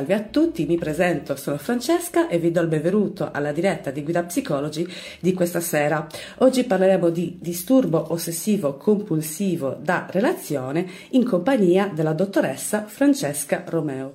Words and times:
Salve 0.00 0.14
a 0.14 0.22
tutti, 0.22 0.64
mi 0.64 0.78
presento, 0.78 1.36
sono 1.36 1.58
Francesca 1.58 2.28
e 2.28 2.38
vi 2.38 2.50
do 2.50 2.62
il 2.62 2.68
benvenuto 2.68 3.30
alla 3.30 3.52
diretta 3.52 3.90
di 3.90 4.02
Guida 4.02 4.22
Psicologi 4.22 4.90
di 5.20 5.34
questa 5.34 5.60
sera. 5.60 6.06
Oggi 6.38 6.64
parleremo 6.64 7.10
di 7.10 7.36
disturbo 7.38 8.10
ossessivo 8.10 8.78
compulsivo 8.78 9.76
da 9.78 10.06
relazione 10.08 10.88
in 11.10 11.26
compagnia 11.26 11.88
della 11.88 12.14
dottoressa 12.14 12.86
Francesca 12.86 13.62
Romeo. 13.66 14.14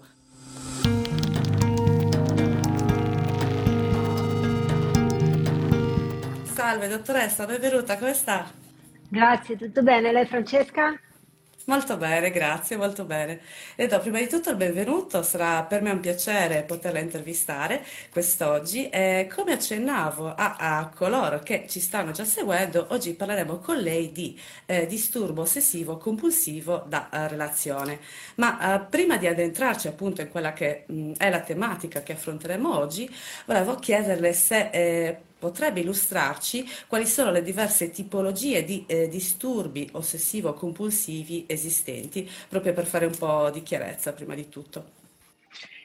Salve 6.51 6.87
dottoressa, 6.87 7.45
benvenuta, 7.45 7.95
come 7.99 8.13
sta? 8.15 8.49
Grazie, 9.07 9.55
tutto 9.55 9.83
bene? 9.83 10.11
Lei 10.11 10.25
Francesca? 10.25 10.99
Molto 11.67 11.97
bene, 11.97 12.29
grazie, 12.29 12.77
molto 12.77 13.05
bene. 13.05 13.39
Le 13.73 13.87
do 13.87 13.99
prima 13.99 14.19
di 14.19 14.27
tutto 14.27 14.51
il 14.51 14.55
benvenuto, 14.55 15.23
sarà 15.23 15.63
per 15.63 15.81
me 15.81 15.89
un 15.89 15.99
piacere 15.99 16.61
poterla 16.61 16.99
intervistare 16.99 17.83
quest'oggi. 18.11 18.87
E 18.89 19.27
come 19.33 19.53
accennavo 19.53 20.35
a, 20.35 20.57
a 20.59 20.89
coloro 20.89 21.39
che 21.39 21.65
ci 21.67 21.79
stanno 21.79 22.11
già 22.11 22.23
seguendo, 22.23 22.85
oggi 22.89 23.15
parleremo 23.15 23.57
con 23.57 23.77
lei 23.77 24.11
di 24.11 24.39
eh, 24.67 24.85
disturbo 24.85 25.41
ossessivo 25.41 25.97
compulsivo 25.97 26.83
da 26.87 27.09
uh, 27.11 27.27
relazione. 27.29 27.99
Ma 28.35 28.75
uh, 28.75 28.87
prima 28.87 29.17
di 29.17 29.25
addentrarci 29.25 29.87
appunto 29.87 30.21
in 30.21 30.29
quella 30.29 30.53
che 30.53 30.83
mh, 30.85 31.13
è 31.17 31.31
la 31.31 31.41
tematica 31.41 32.03
che 32.03 32.13
affronteremo 32.13 32.77
oggi, 32.77 33.09
volevo 33.47 33.73
chiederle 33.77 34.33
se 34.33 34.69
eh, 34.71 35.17
potrebbe 35.45 35.81
illustrarci 35.81 36.65
quali 36.87 37.05
sono 37.05 37.29
le 37.29 37.43
diverse 37.43 37.91
tipologie 37.91 38.63
di 38.63 38.83
eh, 38.87 39.07
disturbi 39.07 39.87
ossessivo-compulsivi 39.91 41.43
esistenti, 41.47 42.27
proprio 42.49 42.73
per 42.73 42.85
fare 42.85 43.05
un 43.05 43.15
po' 43.15 43.51
di 43.51 43.61
chiarezza 43.61 44.11
prima 44.13 44.33
di 44.33 44.49
tutto. 44.49 45.03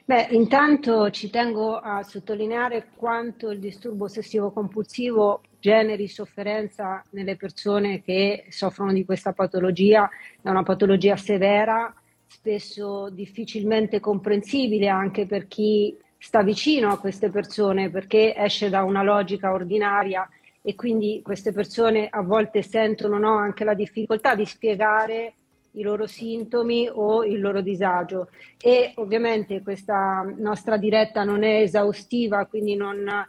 Beh, 0.03 0.29
intanto 0.31 1.11
ci 1.11 1.29
tengo 1.29 1.77
a 1.77 2.01
sottolineare 2.01 2.87
quanto 2.95 3.51
il 3.51 3.59
disturbo 3.59 4.05
ossessivo-compulsivo 4.05 5.41
generi 5.59 6.07
sofferenza 6.07 7.03
nelle 7.11 7.35
persone 7.35 8.01
che 8.01 8.45
soffrono 8.49 8.93
di 8.93 9.05
questa 9.05 9.31
patologia. 9.31 10.09
È 10.41 10.49
una 10.49 10.63
patologia 10.63 11.15
severa, 11.15 11.93
spesso 12.25 13.11
difficilmente 13.11 13.99
comprensibile 13.99 14.87
anche 14.87 15.27
per 15.27 15.47
chi 15.47 15.95
sta 16.23 16.43
vicino 16.43 16.91
a 16.91 16.99
queste 16.99 17.31
persone 17.31 17.89
perché 17.89 18.35
esce 18.35 18.69
da 18.69 18.83
una 18.83 19.01
logica 19.01 19.51
ordinaria 19.51 20.29
e 20.61 20.75
quindi 20.75 21.19
queste 21.23 21.51
persone 21.51 22.07
a 22.11 22.21
volte 22.21 22.61
sentono 22.61 23.17
no, 23.17 23.37
anche 23.37 23.63
la 23.63 23.73
difficoltà 23.73 24.35
di 24.35 24.45
spiegare 24.45 25.33
i 25.71 25.81
loro 25.81 26.05
sintomi 26.05 26.87
o 26.93 27.25
il 27.25 27.41
loro 27.41 27.61
disagio. 27.61 28.29
E 28.61 28.91
ovviamente 28.97 29.63
questa 29.63 30.23
nostra 30.37 30.77
diretta 30.77 31.23
non 31.23 31.41
è 31.43 31.61
esaustiva 31.61 32.45
quindi 32.45 32.75
non 32.75 33.27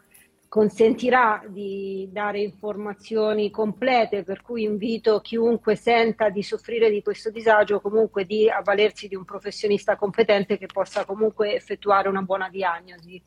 consentirà 0.53 1.43
di 1.49 2.11
dare 2.13 2.43
informazioni 2.43 3.51
complete, 3.51 4.23
per 4.23 4.43
cui 4.43 4.65
invito 4.65 5.23
chiunque 5.23 5.77
senta 5.77 6.29
di 6.29 6.43
soffrire 6.43 6.91
di 6.91 7.01
questo 7.01 7.31
disagio 7.31 7.81
comunque 7.81 8.27
di 8.27 8.51
avvalersi 8.51 9.09
di 9.09 9.15
un 9.15 9.25
professionista 9.25 9.97
competente 9.97 10.59
che 10.59 10.67
possa 10.67 11.07
comunque 11.07 11.55
effettuare 11.55 12.11
una 12.11 12.21
buona 12.21 12.51
diagnosi. 12.51 13.19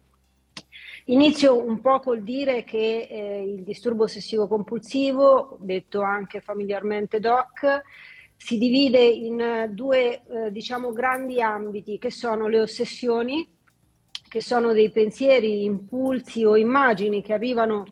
Inizio 1.05 1.65
un 1.65 1.81
po' 1.81 1.99
col 1.99 2.21
dire 2.21 2.63
che 2.63 3.07
eh, 3.09 3.41
il 3.41 3.63
disturbo 3.63 4.03
ossessivo 4.03 4.47
compulsivo, 4.47 5.57
detto 5.61 6.01
anche 6.01 6.41
familiarmente 6.41 7.19
DOC, 7.19 7.81
si 8.35 8.59
divide 8.59 9.01
in 9.03 9.71
due 9.71 10.21
eh, 10.27 10.51
diciamo 10.51 10.91
grandi 10.91 11.41
ambiti 11.41 11.97
che 11.97 12.11
sono 12.11 12.47
le 12.47 12.59
ossessioni 12.59 13.54
che 14.35 14.41
sono 14.41 14.73
dei 14.73 14.91
pensieri, 14.91 15.63
impulsi 15.63 16.43
o 16.43 16.57
immagini 16.57 17.21
che 17.21 17.31
arrivano 17.31 17.85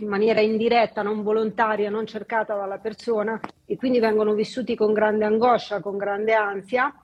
in 0.00 0.08
maniera 0.08 0.42
indiretta, 0.42 1.00
non 1.00 1.22
volontaria, 1.22 1.88
non 1.88 2.04
cercata 2.04 2.54
dalla 2.54 2.76
persona 2.76 3.40
e 3.64 3.78
quindi 3.78 3.98
vengono 3.98 4.34
vissuti 4.34 4.76
con 4.76 4.92
grande 4.92 5.24
angoscia, 5.24 5.80
con 5.80 5.96
grande 5.96 6.34
ansia. 6.34 6.94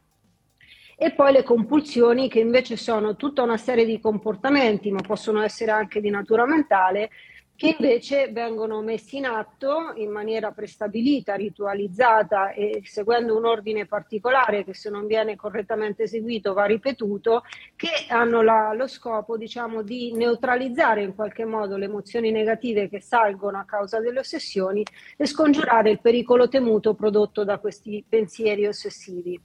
E 0.98 1.12
poi 1.12 1.32
le 1.32 1.42
compulsioni 1.42 2.28
che 2.28 2.40
invece 2.40 2.76
sono 2.76 3.16
tutta 3.16 3.40
una 3.40 3.56
serie 3.56 3.86
di 3.86 3.98
comportamenti, 3.98 4.90
ma 4.90 5.00
possono 5.00 5.40
essere 5.40 5.70
anche 5.70 6.02
di 6.02 6.10
natura 6.10 6.44
mentale, 6.44 7.08
che 7.56 7.76
invece 7.78 8.30
vengono 8.32 8.80
messi 8.80 9.18
in 9.18 9.26
atto 9.26 9.92
in 9.94 10.10
maniera 10.10 10.50
prestabilita, 10.50 11.34
ritualizzata 11.34 12.52
e 12.52 12.80
seguendo 12.84 13.36
un 13.36 13.44
ordine 13.44 13.86
particolare 13.86 14.64
che 14.64 14.74
se 14.74 14.90
non 14.90 15.06
viene 15.06 15.36
correttamente 15.36 16.04
eseguito 16.04 16.52
va 16.52 16.64
ripetuto, 16.64 17.42
che 17.76 17.88
hanno 18.08 18.42
la, 18.42 18.72
lo 18.74 18.88
scopo 18.88 19.36
diciamo, 19.36 19.82
di 19.82 20.12
neutralizzare 20.14 21.02
in 21.02 21.14
qualche 21.14 21.44
modo 21.44 21.76
le 21.76 21.84
emozioni 21.84 22.32
negative 22.32 22.88
che 22.88 23.00
salgono 23.00 23.58
a 23.58 23.64
causa 23.64 24.00
delle 24.00 24.18
ossessioni 24.18 24.84
e 25.16 25.26
scongiurare 25.26 25.90
il 25.90 26.00
pericolo 26.00 26.48
temuto 26.48 26.94
prodotto 26.94 27.44
da 27.44 27.58
questi 27.58 28.04
pensieri 28.08 28.66
ossessivi. 28.66 29.40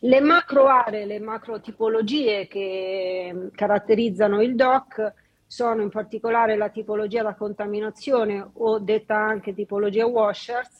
Le 0.00 0.20
macro 0.20 0.66
aree, 0.66 1.06
le 1.06 1.18
macro 1.18 1.60
tipologie 1.60 2.46
che 2.46 3.50
caratterizzano 3.54 4.42
il 4.42 4.54
DOC 4.54 5.24
sono 5.46 5.82
in 5.82 5.90
particolare 5.90 6.56
la 6.56 6.68
tipologia 6.68 7.22
da 7.22 7.34
contaminazione 7.34 8.50
o 8.54 8.78
detta 8.78 9.16
anche 9.16 9.54
tipologia 9.54 10.06
washers, 10.06 10.78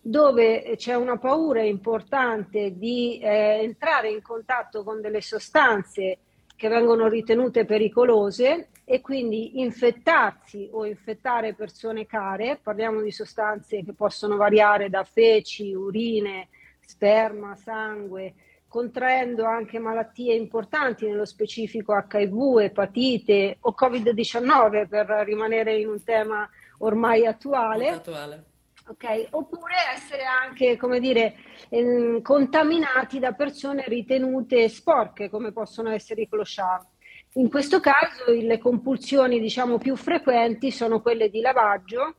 dove 0.00 0.74
c'è 0.76 0.94
una 0.94 1.18
paura 1.18 1.62
importante 1.62 2.76
di 2.76 3.18
eh, 3.18 3.60
entrare 3.62 4.10
in 4.10 4.22
contatto 4.22 4.82
con 4.82 5.00
delle 5.00 5.20
sostanze 5.20 6.18
che 6.56 6.68
vengono 6.68 7.08
ritenute 7.08 7.64
pericolose 7.64 8.68
e 8.84 9.00
quindi 9.00 9.60
infettarsi 9.60 10.68
o 10.72 10.84
infettare 10.84 11.54
persone 11.54 12.06
care, 12.06 12.58
parliamo 12.62 13.00
di 13.00 13.10
sostanze 13.10 13.82
che 13.82 13.92
possono 13.92 14.36
variare 14.36 14.90
da 14.90 15.04
feci, 15.04 15.72
urine, 15.74 16.48
sperma, 16.80 17.54
sangue, 17.56 18.34
contraendo 18.70 19.44
anche 19.46 19.80
malattie 19.80 20.32
importanti, 20.32 21.04
nello 21.04 21.24
specifico 21.24 21.92
HIV, 21.92 22.60
epatite 22.60 23.56
o 23.62 23.74
Covid-19 23.76 24.86
per 24.86 25.08
rimanere 25.24 25.76
in 25.76 25.88
un 25.88 26.04
tema 26.04 26.48
ormai 26.78 27.26
attuale. 27.26 27.88
attuale. 27.88 28.44
Okay. 28.86 29.26
Oppure 29.30 29.74
essere 29.92 30.22
anche, 30.22 30.76
come 30.76 31.00
dire, 31.00 31.34
ehm, 31.68 32.22
contaminati 32.22 33.18
da 33.18 33.32
persone 33.32 33.84
ritenute 33.88 34.68
sporche, 34.68 35.28
come 35.28 35.50
possono 35.50 35.90
essere 35.90 36.22
i 36.22 36.28
clochard. 36.28 36.86
In 37.34 37.50
questo 37.50 37.80
caso 37.80 38.24
le 38.28 38.58
compulsioni 38.58 39.40
diciamo, 39.40 39.78
più 39.78 39.96
frequenti 39.96 40.70
sono 40.70 41.00
quelle 41.00 41.28
di 41.28 41.40
lavaggio, 41.40 42.14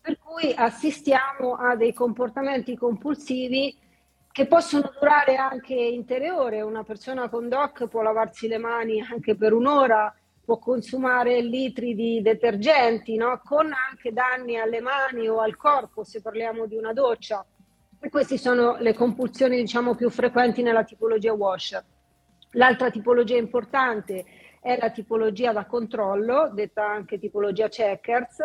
per 0.00 0.18
cui 0.18 0.52
assistiamo 0.52 1.54
a 1.54 1.76
dei 1.76 1.92
comportamenti 1.92 2.76
compulsivi 2.76 3.76
che 4.32 4.46
possono 4.46 4.90
durare 4.98 5.36
anche 5.36 5.74
intere 5.74 6.30
ore. 6.30 6.62
Una 6.62 6.82
persona 6.82 7.28
con 7.28 7.48
DOC 7.48 7.86
può 7.88 8.00
lavarsi 8.00 8.48
le 8.48 8.58
mani 8.58 9.00
anche 9.00 9.36
per 9.36 9.52
un'ora, 9.52 10.12
può 10.42 10.58
consumare 10.58 11.40
litri 11.42 11.94
di 11.94 12.22
detergenti, 12.22 13.16
no? 13.16 13.40
con 13.44 13.70
anche 13.90 14.12
danni 14.12 14.58
alle 14.58 14.80
mani 14.80 15.28
o 15.28 15.40
al 15.40 15.56
corpo 15.56 16.02
se 16.02 16.22
parliamo 16.22 16.66
di 16.66 16.76
una 16.76 16.94
doccia. 16.94 17.44
E 18.00 18.08
queste 18.08 18.38
sono 18.38 18.76
le 18.78 18.94
compulsioni 18.94 19.56
diciamo, 19.56 19.94
più 19.94 20.10
frequenti 20.10 20.62
nella 20.62 20.82
tipologia 20.82 21.32
wash. 21.32 21.80
L'altra 22.52 22.90
tipologia 22.90 23.36
importante 23.36 24.24
è 24.60 24.76
la 24.78 24.90
tipologia 24.90 25.52
da 25.52 25.66
controllo, 25.66 26.50
detta 26.52 26.84
anche 26.84 27.18
tipologia 27.18 27.68
checkers, 27.68 28.44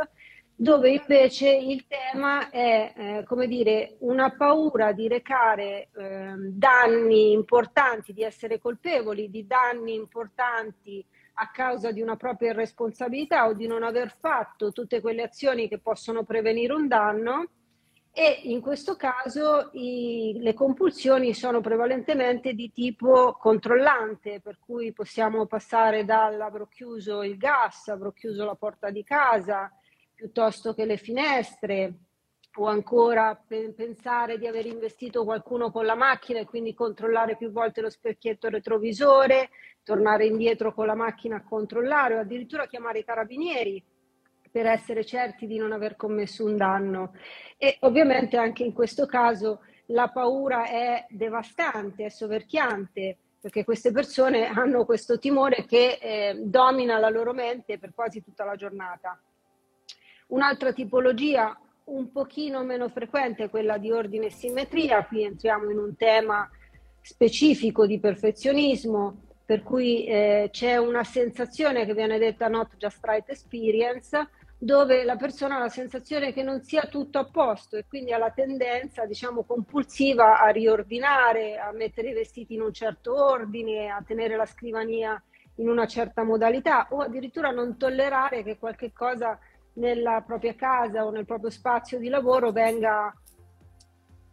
dove 0.60 0.90
invece 0.90 1.52
il 1.52 1.86
tema 1.86 2.50
è, 2.50 2.94
eh, 2.96 3.24
come 3.26 3.46
dire, 3.46 3.98
una 4.00 4.32
paura 4.32 4.92
di 4.92 5.08
recare 5.08 5.90
eh, 5.96 6.34
danni 6.36 7.32
importanti, 7.32 8.12
di 8.12 8.24
essere 8.24 8.58
colpevoli 8.58 9.30
di 9.30 9.46
danni 9.46 9.94
importanti 9.94 11.06
a 11.36 11.52
causa 11.52 11.92
di 11.92 12.02
una 12.02 12.16
propria 12.16 12.50
irresponsabilità 12.50 13.46
o 13.46 13.54
di 13.54 13.68
non 13.68 13.84
aver 13.84 14.16
fatto 14.20 14.72
tutte 14.72 15.00
quelle 15.00 15.22
azioni 15.22 15.68
che 15.68 15.78
possono 15.78 16.24
prevenire 16.24 16.74
un 16.74 16.88
danno. 16.88 17.50
E 18.12 18.40
in 18.46 18.60
questo 18.60 18.96
caso 18.96 19.70
i, 19.74 20.38
le 20.40 20.56
compulsioni 20.56 21.36
sono 21.36 21.62
prevalentemente 21.62 22.54
di 22.54 22.72
tipo 22.72 23.38
controllante, 23.40 24.40
per 24.42 24.58
cui 24.58 24.92
possiamo 24.92 25.46
passare 25.46 26.04
dall'avrò 26.04 26.66
chiuso 26.66 27.22
il 27.22 27.38
gas, 27.38 27.90
avrò 27.90 28.12
chiuso 28.12 28.44
la 28.44 28.56
porta 28.56 28.90
di 28.90 29.04
casa, 29.04 29.72
piuttosto 30.18 30.74
che 30.74 30.86
le 30.86 30.98
finestre, 30.98 31.94
o 32.56 32.66
ancora 32.66 33.36
pe- 33.36 33.72
pensare 33.76 34.40
di 34.40 34.48
aver 34.48 34.66
investito 34.66 35.24
qualcuno 35.24 35.72
con 35.72 35.86
la 35.86 35.94
macchina 35.94 36.40
e 36.40 36.46
quindi 36.46 36.74
controllare 36.74 37.38
più 37.38 37.52
volte 37.52 37.82
lo 37.82 37.90
specchietto 37.92 38.50
retrovisore, 38.50 39.50
tornare 39.84 40.26
indietro 40.26 40.74
con 40.74 40.88
la 40.88 40.96
macchina 40.96 41.36
a 41.36 41.44
controllare 41.44 42.16
o 42.16 42.20
addirittura 42.20 42.66
chiamare 42.66 43.00
i 43.00 43.06
carabinieri 43.06 43.84
per 44.50 44.66
essere 44.66 45.06
certi 45.06 45.46
di 45.46 45.58
non 45.58 45.72
aver 45.72 45.96
commesso 45.96 46.46
un 46.46 46.58
danno. 46.58 47.14
E 47.58 47.78
ovviamente 47.82 48.38
anche 48.38 48.64
in 48.64 48.74
questo 48.74 49.06
caso 49.06 49.62
la 49.88 50.08
paura 50.10 50.66
è 50.66 51.06
devastante, 51.10 52.06
è 52.06 52.10
soverchiante, 52.10 53.18
perché 53.40 53.64
queste 53.64 53.92
persone 53.92 54.48
hanno 54.48 54.84
questo 54.84 55.20
timore 55.20 55.64
che 55.66 56.00
eh, 56.02 56.40
domina 56.42 56.98
la 56.98 57.10
loro 57.10 57.34
mente 57.34 57.78
per 57.78 57.94
quasi 57.94 58.24
tutta 58.24 58.44
la 58.44 58.56
giornata. 58.56 59.22
Un'altra 60.28 60.74
tipologia 60.74 61.58
un 61.86 62.12
pochino 62.12 62.64
meno 62.64 62.90
frequente 62.90 63.46
è 63.46 63.50
quella 63.50 63.78
di 63.78 63.92
ordine 63.92 64.26
e 64.26 64.32
simmetria, 64.32 65.06
qui 65.06 65.24
entriamo 65.24 65.70
in 65.70 65.78
un 65.78 65.96
tema 65.96 66.50
specifico 67.02 67.86
di 67.86 68.00
perfezionismo, 68.00 69.22
per 69.46 69.64
cui 69.64 70.06
eh, 70.06 70.50
c'è 70.52 70.76
una 70.76 71.06
sensazione 71.06 71.86
che 71.86 71.94
viene 71.94 72.18
detta 72.18 72.50
not 72.50 72.76
just 72.76 73.00
right 73.06 73.30
experience, 73.30 74.30
dove 74.58 75.06
la 75.06 75.16
persona 75.16 75.56
ha 75.56 75.60
la 75.60 75.70
sensazione 75.70 76.34
che 76.34 76.44
non 76.44 76.62
sia 76.62 76.82
tutto 76.88 77.20
a 77.20 77.30
posto 77.30 77.78
e 77.78 77.86
quindi 77.88 78.12
ha 78.12 78.18
la 78.18 78.32
tendenza, 78.32 79.06
diciamo, 79.06 79.44
compulsiva 79.44 80.42
a 80.42 80.50
riordinare, 80.50 81.58
a 81.58 81.72
mettere 81.72 82.10
i 82.10 82.14
vestiti 82.14 82.56
in 82.56 82.62
un 82.62 82.74
certo 82.74 83.14
ordine, 83.16 83.90
a 83.90 84.04
tenere 84.06 84.36
la 84.36 84.46
scrivania 84.46 85.22
in 85.56 85.70
una 85.70 85.88
certa 85.88 86.24
modalità 86.24 86.88
o 86.90 87.00
addirittura 87.00 87.52
non 87.52 87.78
tollerare 87.78 88.44
che 88.44 88.58
qualche 88.58 88.92
cosa 88.92 89.40
nella 89.78 90.24
propria 90.26 90.56
casa 90.56 91.06
o 91.06 91.12
nel 91.12 91.26
proprio 91.26 91.50
spazio 91.50 92.00
di 92.00 92.10
lavoro 92.10 92.52
venga 92.52 93.14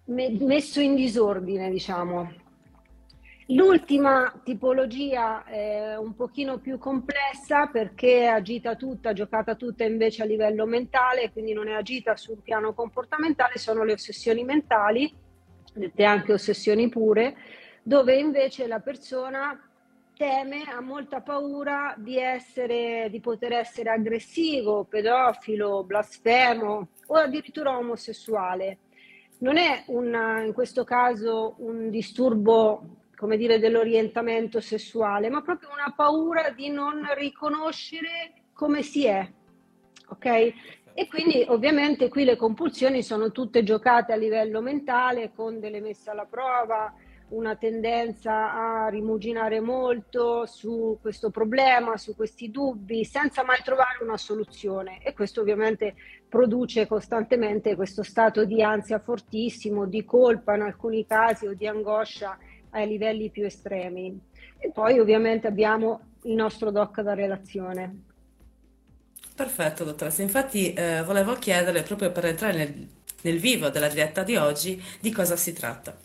me- 0.06 0.36
messo 0.40 0.80
in 0.80 0.94
disordine, 0.94 1.70
diciamo. 1.70 2.42
L'ultima 3.48 4.40
tipologia 4.42 5.44
è 5.44 5.98
un 5.98 6.14
pochino 6.14 6.58
più 6.58 6.78
complessa 6.78 7.66
perché 7.66 8.22
è 8.22 8.26
agita 8.26 8.74
tutta, 8.74 9.12
giocata 9.12 9.54
tutta 9.54 9.84
invece 9.84 10.22
a 10.22 10.26
livello 10.26 10.64
mentale, 10.64 11.30
quindi 11.30 11.52
non 11.52 11.68
è 11.68 11.74
agita 11.74 12.16
sul 12.16 12.40
piano 12.42 12.72
comportamentale, 12.72 13.58
sono 13.58 13.84
le 13.84 13.92
ossessioni 13.92 14.44
mentali, 14.44 15.12
dette 15.74 16.04
anche 16.04 16.32
ossessioni 16.32 16.88
pure, 16.88 17.36
dove 17.82 18.16
invece 18.16 18.66
la 18.66 18.80
persona 18.80 19.60
teme, 20.16 20.62
ha 20.62 20.80
molta 20.80 21.20
paura 21.20 21.94
di, 21.98 22.18
essere, 22.18 23.08
di 23.10 23.20
poter 23.20 23.52
essere 23.52 23.90
aggressivo, 23.90 24.84
pedofilo, 24.84 25.84
blasfemo 25.84 26.88
o 27.06 27.14
addirittura 27.14 27.76
omosessuale. 27.76 28.78
Non 29.38 29.56
è 29.56 29.84
una, 29.88 30.40
in 30.42 30.52
questo 30.52 30.84
caso 30.84 31.56
un 31.58 31.90
disturbo 31.90 33.02
come 33.16 33.36
dire, 33.36 33.58
dell'orientamento 33.58 34.60
sessuale, 34.60 35.30
ma 35.30 35.40
proprio 35.40 35.70
una 35.72 35.92
paura 35.94 36.50
di 36.50 36.68
non 36.68 37.06
riconoscere 37.14 38.32
come 38.52 38.82
si 38.82 39.06
è. 39.06 39.26
Ok? 40.08 40.52
E 40.96 41.08
quindi 41.08 41.44
ovviamente 41.48 42.08
qui 42.08 42.24
le 42.24 42.36
compulsioni 42.36 43.02
sono 43.02 43.32
tutte 43.32 43.62
giocate 43.62 44.12
a 44.12 44.16
livello 44.16 44.60
mentale 44.60 45.32
con 45.34 45.58
delle 45.58 45.80
messe 45.80 46.10
alla 46.10 46.26
prova, 46.26 46.92
una 47.28 47.56
tendenza 47.56 48.52
a 48.52 48.88
rimuginare 48.88 49.60
molto 49.60 50.46
su 50.46 50.98
questo 51.00 51.30
problema, 51.30 51.96
su 51.96 52.14
questi 52.14 52.50
dubbi, 52.50 53.04
senza 53.04 53.42
mai 53.44 53.62
trovare 53.62 54.02
una 54.02 54.16
soluzione 54.16 55.02
e 55.02 55.12
questo 55.14 55.40
ovviamente 55.40 55.94
produce 56.28 56.86
costantemente 56.86 57.74
questo 57.74 58.02
stato 58.02 58.44
di 58.44 58.62
ansia 58.62 58.98
fortissimo, 58.98 59.86
di 59.86 60.04
colpa 60.04 60.54
in 60.54 60.62
alcuni 60.62 61.06
casi 61.06 61.46
o 61.46 61.54
di 61.54 61.66
angoscia 61.66 62.38
ai 62.70 62.86
livelli 62.86 63.30
più 63.30 63.44
estremi. 63.44 64.18
E 64.58 64.70
poi 64.70 64.98
ovviamente 64.98 65.46
abbiamo 65.46 66.12
il 66.22 66.34
nostro 66.34 66.70
doc 66.70 67.00
da 67.00 67.14
relazione. 67.14 68.02
Perfetto, 69.34 69.84
dottoressa. 69.84 70.22
Infatti 70.22 70.72
eh, 70.72 71.02
volevo 71.02 71.34
chiedere, 71.34 71.82
proprio 71.82 72.12
per 72.12 72.26
entrare 72.26 72.56
nel, 72.56 72.88
nel 73.22 73.38
vivo 73.38 73.68
della 73.68 73.88
diretta 73.88 74.22
di 74.22 74.36
oggi, 74.36 74.80
di 75.00 75.10
cosa 75.10 75.36
si 75.36 75.52
tratta. 75.52 75.96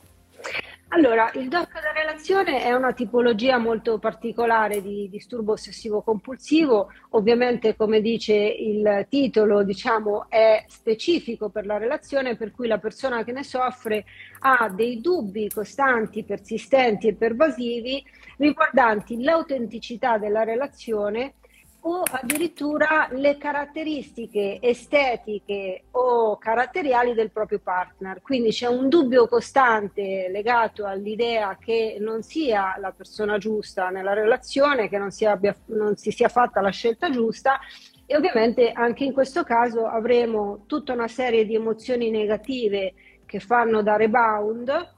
Allora, 0.91 1.29
il 1.35 1.49
DOC 1.49 1.73
da 1.73 1.91
relazione 1.91 2.63
è 2.63 2.73
una 2.73 2.93
tipologia 2.93 3.59
molto 3.59 3.99
particolare 3.99 4.81
di 4.81 5.07
disturbo 5.07 5.51
ossessivo 5.51 6.01
compulsivo, 6.01 6.87
ovviamente 7.09 7.75
come 7.75 8.01
dice 8.01 8.33
il 8.33 9.05
titolo, 9.07 9.61
diciamo, 9.61 10.25
è 10.29 10.65
specifico 10.67 11.49
per 11.49 11.67
la 11.67 11.77
relazione, 11.77 12.35
per 12.35 12.49
cui 12.51 12.67
la 12.67 12.79
persona 12.79 13.23
che 13.23 13.31
ne 13.31 13.43
soffre 13.43 14.03
ha 14.39 14.67
dei 14.69 14.99
dubbi 14.99 15.47
costanti, 15.47 16.23
persistenti 16.23 17.07
e 17.07 17.13
pervasivi 17.13 18.03
riguardanti 18.37 19.21
l'autenticità 19.21 20.17
della 20.17 20.43
relazione 20.43 21.35
o 21.81 22.03
addirittura 22.03 23.07
le 23.11 23.37
caratteristiche 23.37 24.59
estetiche 24.61 25.85
o 25.91 26.37
caratteriali 26.37 27.13
del 27.13 27.31
proprio 27.31 27.59
partner. 27.59 28.21
Quindi 28.21 28.49
c'è 28.49 28.67
un 28.67 28.89
dubbio 28.89 29.27
costante 29.27 30.27
legato 30.29 30.85
all'idea 30.85 31.57
che 31.57 31.97
non 31.99 32.21
sia 32.21 32.75
la 32.79 32.91
persona 32.91 33.37
giusta 33.37 33.89
nella 33.89 34.13
relazione, 34.13 34.89
che 34.89 34.97
non, 34.97 35.11
si, 35.11 35.25
abbia, 35.25 35.55
non 35.67 35.95
si 35.95 36.11
sia 36.11 36.27
fatta 36.27 36.59
la 36.59 36.71
scelta 36.71 37.09
giusta 37.09 37.59
e 38.05 38.17
ovviamente 38.17 38.71
anche 38.71 39.03
in 39.03 39.13
questo 39.13 39.43
caso 39.43 39.85
avremo 39.85 40.63
tutta 40.65 40.93
una 40.93 41.07
serie 41.07 41.45
di 41.45 41.55
emozioni 41.55 42.09
negative 42.09 42.93
che 43.25 43.39
fanno 43.39 43.83
da 43.83 43.95
rebound 43.95 44.95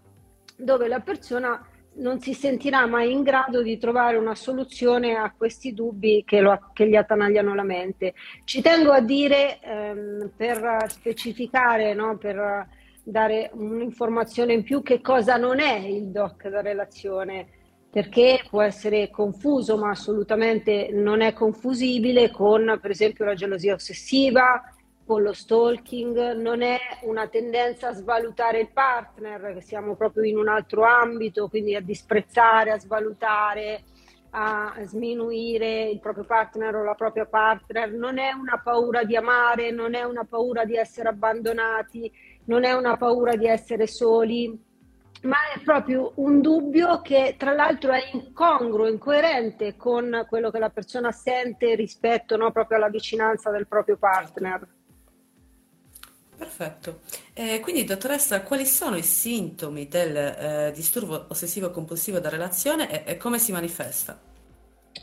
dove 0.55 0.87
la 0.87 1.01
persona 1.01 1.61
non 1.93 2.19
si 2.21 2.33
sentirà 2.33 2.85
mai 2.85 3.11
in 3.11 3.21
grado 3.21 3.61
di 3.61 3.77
trovare 3.77 4.17
una 4.17 4.35
soluzione 4.35 5.15
a 5.15 5.33
questi 5.35 5.73
dubbi 5.73 6.23
che, 6.25 6.39
lo, 6.39 6.71
che 6.73 6.87
gli 6.87 6.95
attanagliano 6.95 7.53
la 7.53 7.63
mente. 7.63 8.13
Ci 8.45 8.61
tengo 8.61 8.91
a 8.91 9.01
dire, 9.01 9.59
ehm, 9.61 10.31
per 10.35 10.85
specificare, 10.87 11.93
no, 11.93 12.17
per 12.17 12.67
dare 13.03 13.49
un'informazione 13.53 14.53
in 14.53 14.63
più, 14.63 14.81
che 14.81 15.01
cosa 15.01 15.37
non 15.37 15.59
è 15.59 15.75
il 15.79 16.07
doc 16.07 16.47
da 16.47 16.61
relazione, 16.61 17.47
perché 17.91 18.41
può 18.49 18.61
essere 18.61 19.09
confuso, 19.09 19.77
ma 19.77 19.89
assolutamente 19.89 20.89
non 20.93 21.19
è 21.21 21.33
confusibile 21.33 22.31
con, 22.31 22.79
per 22.81 22.91
esempio, 22.91 23.25
la 23.25 23.33
gelosia 23.33 23.73
ossessiva, 23.73 24.63
con 25.11 25.23
lo 25.23 25.33
stalking, 25.33 26.35
non 26.35 26.61
è 26.61 26.79
una 27.01 27.27
tendenza 27.27 27.89
a 27.89 27.93
svalutare 27.93 28.61
il 28.61 28.69
partner, 28.71 29.55
che 29.55 29.61
siamo 29.61 29.97
proprio 29.97 30.23
in 30.23 30.37
un 30.37 30.47
altro 30.47 30.85
ambito, 30.85 31.49
quindi 31.49 31.75
a 31.75 31.81
disprezzare, 31.81 32.71
a 32.71 32.79
svalutare, 32.79 33.83
a 34.29 34.73
sminuire 34.83 35.89
il 35.89 35.99
proprio 35.99 36.23
partner 36.23 36.75
o 36.75 36.85
la 36.85 36.93
propria 36.93 37.25
partner, 37.25 37.91
non 37.91 38.19
è 38.19 38.31
una 38.31 38.61
paura 38.63 39.03
di 39.03 39.17
amare, 39.17 39.71
non 39.71 39.95
è 39.95 40.03
una 40.03 40.23
paura 40.23 40.63
di 40.63 40.77
essere 40.77 41.09
abbandonati, 41.09 42.09
non 42.45 42.63
è 42.63 42.71
una 42.71 42.95
paura 42.95 43.35
di 43.35 43.47
essere 43.47 43.87
soli, 43.87 44.57
ma 45.23 45.35
è 45.53 45.59
proprio 45.59 46.13
un 46.15 46.39
dubbio 46.39 47.01
che 47.01 47.35
tra 47.37 47.51
l'altro 47.51 47.91
è 47.91 48.11
incongruo, 48.13 48.87
incoerente 48.87 49.75
con 49.75 50.25
quello 50.29 50.49
che 50.51 50.59
la 50.59 50.69
persona 50.69 51.11
sente 51.11 51.75
rispetto 51.75 52.37
no, 52.37 52.49
proprio 52.53 52.77
alla 52.77 52.87
vicinanza 52.87 53.51
del 53.51 53.67
proprio 53.67 53.97
partner. 53.97 54.79
Perfetto. 56.41 57.01
Eh, 57.33 57.59
quindi, 57.59 57.83
dottoressa, 57.83 58.41
quali 58.41 58.65
sono 58.65 58.95
i 58.95 59.03
sintomi 59.03 59.87
del 59.87 60.15
eh, 60.15 60.71
disturbo 60.73 61.27
ossessivo-compulsivo 61.29 62.17
da 62.17 62.29
relazione 62.29 63.05
e, 63.05 63.11
e 63.11 63.17
come 63.17 63.37
si 63.37 63.51
manifesta? 63.51 64.19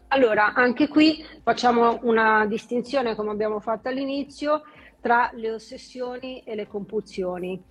Allora, 0.08 0.52
anche 0.54 0.88
qui 0.88 1.24
facciamo 1.44 2.00
una 2.02 2.44
distinzione, 2.46 3.14
come 3.14 3.30
abbiamo 3.30 3.60
fatto 3.60 3.88
all'inizio, 3.88 4.62
tra 5.00 5.30
le 5.34 5.52
ossessioni 5.52 6.42
e 6.44 6.56
le 6.56 6.66
compulsioni. 6.66 7.62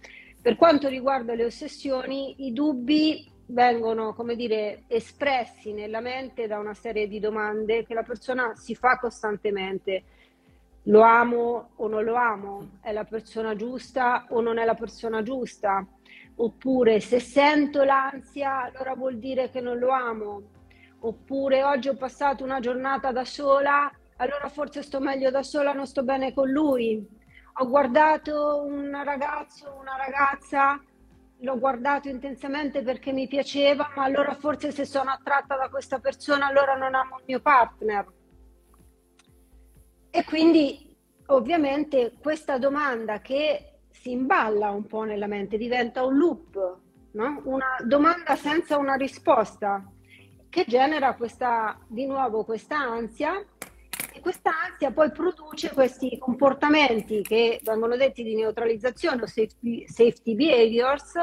Per 0.42 0.56
quanto 0.56 0.88
riguarda 0.88 1.36
le 1.36 1.44
ossessioni, 1.44 2.48
i 2.48 2.54
dubbi 2.54 3.30
vengono, 3.48 4.14
come 4.14 4.38
dire, 4.38 4.84
espressi 4.88 5.74
nella 5.74 6.00
mente 6.00 6.48
da 6.48 6.58
una 6.58 6.74
serie 6.74 7.10
di 7.10 7.20
domande 7.20 7.86
che 7.86 7.94
la 7.94 8.04
persona 8.04 8.56
si 8.56 8.76
fa 8.76 8.98
costantemente 8.98 10.04
lo 10.88 11.01
amo 11.01 11.72
o 11.75 11.88
non 11.88 12.03
lo 12.03 12.15
amo, 12.15 12.79
è 12.82 12.91
la 12.91 13.03
persona 13.03 13.56
giusta 13.56 14.25
o 14.29 14.41
non 14.41 14.58
è 14.58 14.65
la 14.65 14.74
persona 14.74 15.22
giusta, 15.22 15.86
oppure 16.36 17.00
se 17.01 17.20
sento 17.20 17.84
l'ansia 17.84 18.63
allora 18.63 18.96
vuol 18.96 19.17
dire 19.17 19.50
che 19.50 19.60
non 19.60 19.77
lo 19.77 19.89
amo, 19.89 20.41
oppure 21.00 21.63
oggi 21.63 21.89
ho 21.89 21.96
passato 21.96 22.44
una 22.44 22.60
giornata 22.60 23.12
da 23.12 23.25
sola, 23.25 23.91
allora 24.17 24.48
forse 24.48 24.82
sto 24.82 25.00
meglio 25.00 25.29
da 25.29 25.44
sola, 25.44 25.74
non 25.74 25.86
sto 25.86 26.03
bene 26.03 26.34
con 26.34 26.50
lui, 26.50 27.06
ho 27.60 27.67
guardato 27.67 28.63
un 28.63 28.89
ragazzo, 29.03 29.75
una 29.79 29.98
ragazza, 29.98 30.82
l'ho 31.39 31.60
guardato 31.60 32.08
intensamente 32.08 32.82
perché 32.82 33.12
mi 33.12 33.27
piaceva, 33.27 33.91
ma 33.96 34.03
allora 34.06 34.36
forse 34.36 34.72
se 34.72 34.86
sono 34.86 35.12
attratta 35.12 35.58
da 35.58 35.67
questa 35.67 36.00
persona 36.00 36.48
allora 36.48 36.75
non 36.75 36.96
amo 36.96 37.17
il 37.17 37.24
mio 37.27 37.41
partner 37.41 38.06
e 40.18 40.24
quindi 40.24 40.98
ovviamente 41.28 42.14
questa 42.20 42.58
domanda 42.58 43.20
che 43.20 43.82
si 43.92 44.10
imballa 44.10 44.72
un 44.72 44.88
po' 44.88 45.04
nella 45.04 45.28
mente, 45.28 45.58
diventa 45.58 46.04
un 46.04 46.18
loop, 46.18 46.78
no? 47.12 47.42
una 47.44 47.78
domanda 47.86 48.36
senza 48.36 48.78
una 48.78 48.96
risposta 48.96 49.88
che 50.50 50.66
genera 50.68 51.14
questa, 51.14 51.80
di 51.86 52.08
nuovo 52.08 52.44
questa 52.46 52.80
ansia 52.80 53.46
e 54.12 54.20
questa 54.20 54.50
ansia 54.68 54.90
poi 54.90 55.12
produce 55.12 55.72
questi 55.72 56.18
comportamenti 56.18 57.22
che 57.22 57.60
vengono 57.64 57.96
detti 57.96 58.24
di 58.24 58.34
neutralizzazione 58.34 59.22
o 59.22 59.28
safety, 59.28 59.88
safety 59.88 60.34
behaviors 60.34 61.14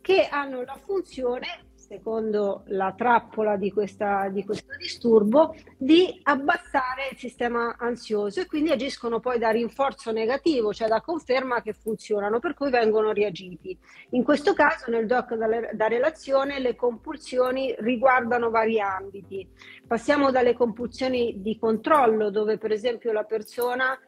che 0.00 0.26
hanno 0.26 0.64
la 0.64 0.76
funzione 0.84 1.69
secondo 1.90 2.62
la 2.66 2.94
trappola 2.96 3.56
di, 3.56 3.72
questa, 3.72 4.28
di, 4.28 4.44
questo 4.44 4.76
disturbo, 4.78 5.56
di 5.76 6.20
abbassare 6.22 7.08
il 7.10 7.18
sistema 7.18 7.74
ansioso 7.76 8.40
e 8.40 8.46
quindi 8.46 8.70
agiscono 8.70 9.18
poi 9.18 9.40
da 9.40 9.50
rinforzo 9.50 10.12
negativo, 10.12 10.72
cioè 10.72 10.86
da 10.86 11.00
conferma 11.00 11.62
che 11.62 11.72
funzionano, 11.72 12.38
per 12.38 12.54
cui 12.54 12.70
vengono 12.70 13.10
reagiti. 13.10 13.76
In 14.10 14.22
questo 14.22 14.52
caso 14.52 14.88
nel 14.88 15.06
doc 15.06 15.34
da, 15.34 15.48
da 15.72 15.88
relazione 15.88 16.60
le 16.60 16.76
compulsioni 16.76 17.74
riguardano 17.78 18.50
vari 18.50 18.78
ambiti. 18.78 19.44
Passiamo 19.84 20.30
dalle 20.30 20.54
compulsioni 20.54 21.42
di 21.42 21.58
controllo, 21.58 22.30
dove 22.30 22.56
per 22.56 22.70
esempio 22.70 23.10
la 23.10 23.24
persona 23.24 23.98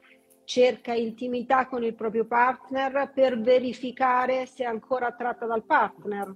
cerca 0.45 0.95
intimità 0.95 1.67
con 1.67 1.83
il 1.83 1.97
proprio 1.97 2.27
partner 2.27 3.11
per 3.13 3.41
verificare 3.41 4.47
se 4.47 4.63
è 4.63 4.67
ancora 4.67 5.09
attratta 5.09 5.47
dal 5.47 5.65
partner 5.65 6.33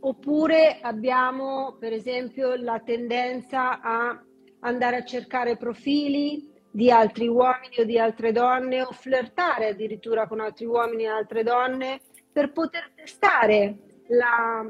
oppure 0.00 0.78
abbiamo 0.80 1.76
per 1.78 1.92
esempio 1.92 2.54
la 2.56 2.80
tendenza 2.80 3.80
a 3.80 4.22
andare 4.60 4.96
a 4.96 5.04
cercare 5.04 5.56
profili 5.56 6.48
di 6.70 6.90
altri 6.90 7.26
uomini 7.26 7.76
o 7.78 7.84
di 7.84 7.98
altre 7.98 8.32
donne 8.32 8.82
o 8.82 8.92
flirtare 8.92 9.68
addirittura 9.68 10.26
con 10.26 10.40
altri 10.40 10.66
uomini 10.66 11.04
e 11.04 11.08
altre 11.08 11.42
donne 11.42 12.00
per 12.32 12.52
poter 12.52 12.92
testare 12.94 13.76
la 14.08 14.64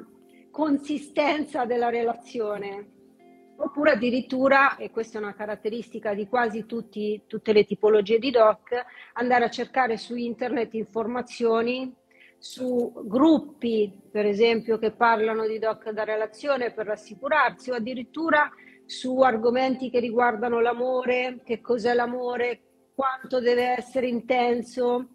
consistenza 0.51 1.65
della 1.65 1.91
relazione. 1.91 2.99
Oppure 3.57 3.93
addirittura, 3.93 4.77
e 4.77 4.91
questa 4.91 5.19
è 5.19 5.23
una 5.23 5.35
caratteristica 5.35 6.15
di 6.15 6.27
quasi 6.27 6.65
tutti, 6.65 7.23
tutte 7.27 7.53
le 7.53 7.65
tipologie 7.65 8.19
di 8.19 8.31
doc, 8.31 8.71
andare 9.13 9.45
a 9.45 9.51
cercare 9.51 9.99
su 9.99 10.17
internet 10.17 10.73
informazioni 10.73 11.95
su 12.41 12.91
gruppi, 13.05 13.93
per 14.11 14.25
esempio, 14.25 14.79
che 14.79 14.93
parlano 14.93 15.47
di 15.47 15.59
doc 15.59 15.91
da 15.91 16.05
relazione 16.05 16.73
per 16.73 16.87
rassicurarsi 16.87 17.71
o 17.71 17.75
addirittura 17.75 18.51
su 18.87 19.21
argomenti 19.21 19.91
che 19.91 20.01
riguardano 20.01 20.59
l'amore, 20.61 21.43
che 21.45 21.61
cos'è 21.61 21.93
l'amore, 21.93 22.63
quanto 22.95 23.41
deve 23.41 23.77
essere 23.77 24.09
intenso 24.09 25.09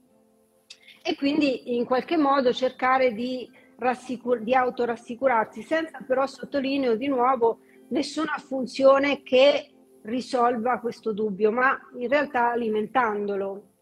e 1.03 1.15
quindi 1.15 1.75
in 1.75 1.85
qualche 1.85 2.15
modo 2.15 2.53
cercare 2.53 3.11
di, 3.11 3.49
rassicur- 3.77 4.41
di 4.41 4.53
autorassicurarsi 4.53 5.63
senza 5.63 5.99
però 6.05 6.25
sottolineo 6.27 6.95
di 6.95 7.07
nuovo 7.07 7.59
nessuna 7.89 8.37
funzione 8.37 9.23
che 9.23 9.71
risolva 10.03 10.79
questo 10.79 11.11
dubbio, 11.11 11.51
ma 11.51 11.75
in 11.97 12.07
realtà 12.07 12.51
alimentandolo. 12.51 13.74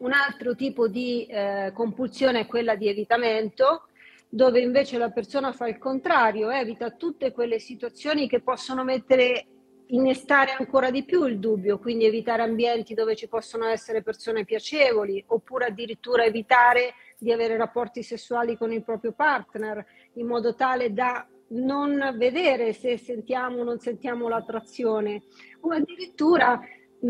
Un 0.00 0.12
altro 0.12 0.54
tipo 0.54 0.88
di 0.88 1.26
eh, 1.26 1.72
compulsione 1.74 2.40
è 2.40 2.46
quella 2.46 2.74
di 2.74 2.88
evitamento, 2.88 3.88
dove 4.30 4.58
invece 4.60 4.96
la 4.96 5.10
persona 5.10 5.52
fa 5.52 5.68
il 5.68 5.76
contrario, 5.76 6.48
evita 6.48 6.90
tutte 6.92 7.32
quelle 7.32 7.58
situazioni 7.58 8.26
che 8.26 8.40
possono 8.40 8.82
mettere, 8.82 9.44
innestare 9.88 10.52
ancora 10.52 10.90
di 10.90 11.04
più 11.04 11.26
il 11.26 11.38
dubbio, 11.38 11.78
quindi 11.78 12.06
evitare 12.06 12.40
ambienti 12.40 12.94
dove 12.94 13.14
ci 13.14 13.28
possono 13.28 13.66
essere 13.66 14.02
persone 14.02 14.46
piacevoli, 14.46 15.22
oppure 15.26 15.66
addirittura 15.66 16.24
evitare 16.24 16.94
di 17.18 17.30
avere 17.30 17.58
rapporti 17.58 18.02
sessuali 18.02 18.56
con 18.56 18.72
il 18.72 18.82
proprio 18.82 19.12
partner, 19.12 19.84
in 20.14 20.26
modo 20.26 20.54
tale 20.54 20.94
da 20.94 21.28
non 21.48 22.14
vedere 22.16 22.72
se 22.72 22.96
sentiamo 22.96 23.58
o 23.58 23.64
non 23.64 23.78
sentiamo 23.80 24.28
l'attrazione, 24.28 25.24
o 25.60 25.72
addirittura 25.72 26.58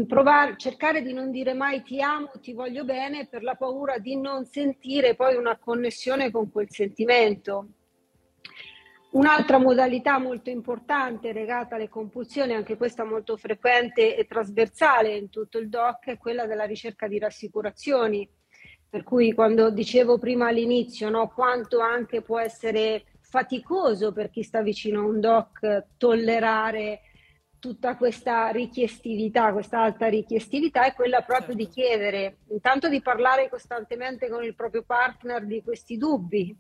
provare, 0.07 0.57
cercare 0.57 1.03
di 1.03 1.13
non 1.13 1.31
dire 1.31 1.53
mai 1.53 1.83
ti 1.83 2.01
amo, 2.01 2.31
ti 2.41 2.53
voglio 2.53 2.85
bene 2.85 3.27
per 3.27 3.43
la 3.43 3.57
paura 3.57 3.99
di 3.99 4.17
non 4.17 4.45
sentire 4.45 5.15
poi 5.15 5.35
una 5.35 5.59
connessione 5.59 6.31
con 6.31 6.51
quel 6.51 6.71
sentimento. 6.71 7.69
Un'altra 9.13 9.59
modalità 9.59 10.19
molto 10.19 10.51
importante 10.51 11.33
legata 11.33 11.75
alle 11.75 11.89
compulsioni, 11.89 12.55
anche 12.55 12.77
questa 12.77 13.03
molto 13.03 13.37
frequente 13.37 14.17
e 14.17 14.25
trasversale 14.25 15.17
in 15.17 15.31
tutto 15.31 15.59
il 15.59 15.69
DOC, 15.69 16.05
è 16.07 16.19
quella 16.19 16.47
della 16.47 16.65
ricerca 16.65 17.09
di 17.09 17.19
rassicurazioni. 17.19 18.29
Per 18.89 19.03
cui 19.03 19.33
quando 19.33 19.71
dicevo 19.71 20.19
prima 20.19 20.49
all'inizio 20.49 21.11
no, 21.11 21.29
quanto 21.29 21.81
anche 21.81 22.23
può 22.23 22.39
essere 22.39 23.05
faticoso 23.21 24.13
per 24.13 24.31
chi 24.31 24.45
sta 24.45 24.63
vicino 24.63 25.01
a 25.01 25.07
un 25.07 25.19
DOC 25.19 25.85
tollerare 25.97 27.01
tutta 27.61 27.97
questa 27.97 28.49
richiestività, 28.49 29.53
questa 29.53 29.83
alta 29.83 30.09
richiestività 30.09 30.87
è 30.87 30.95
quella 30.95 31.21
proprio 31.21 31.55
certo. 31.55 31.63
di 31.63 31.69
chiedere, 31.69 32.37
intanto 32.49 32.89
di 32.89 33.01
parlare 33.01 33.49
costantemente 33.49 34.29
con 34.29 34.43
il 34.43 34.57
proprio 34.57 34.83
partner 34.83 35.45
di 35.47 35.63
questi 35.63 35.97
dubbi 35.97 36.57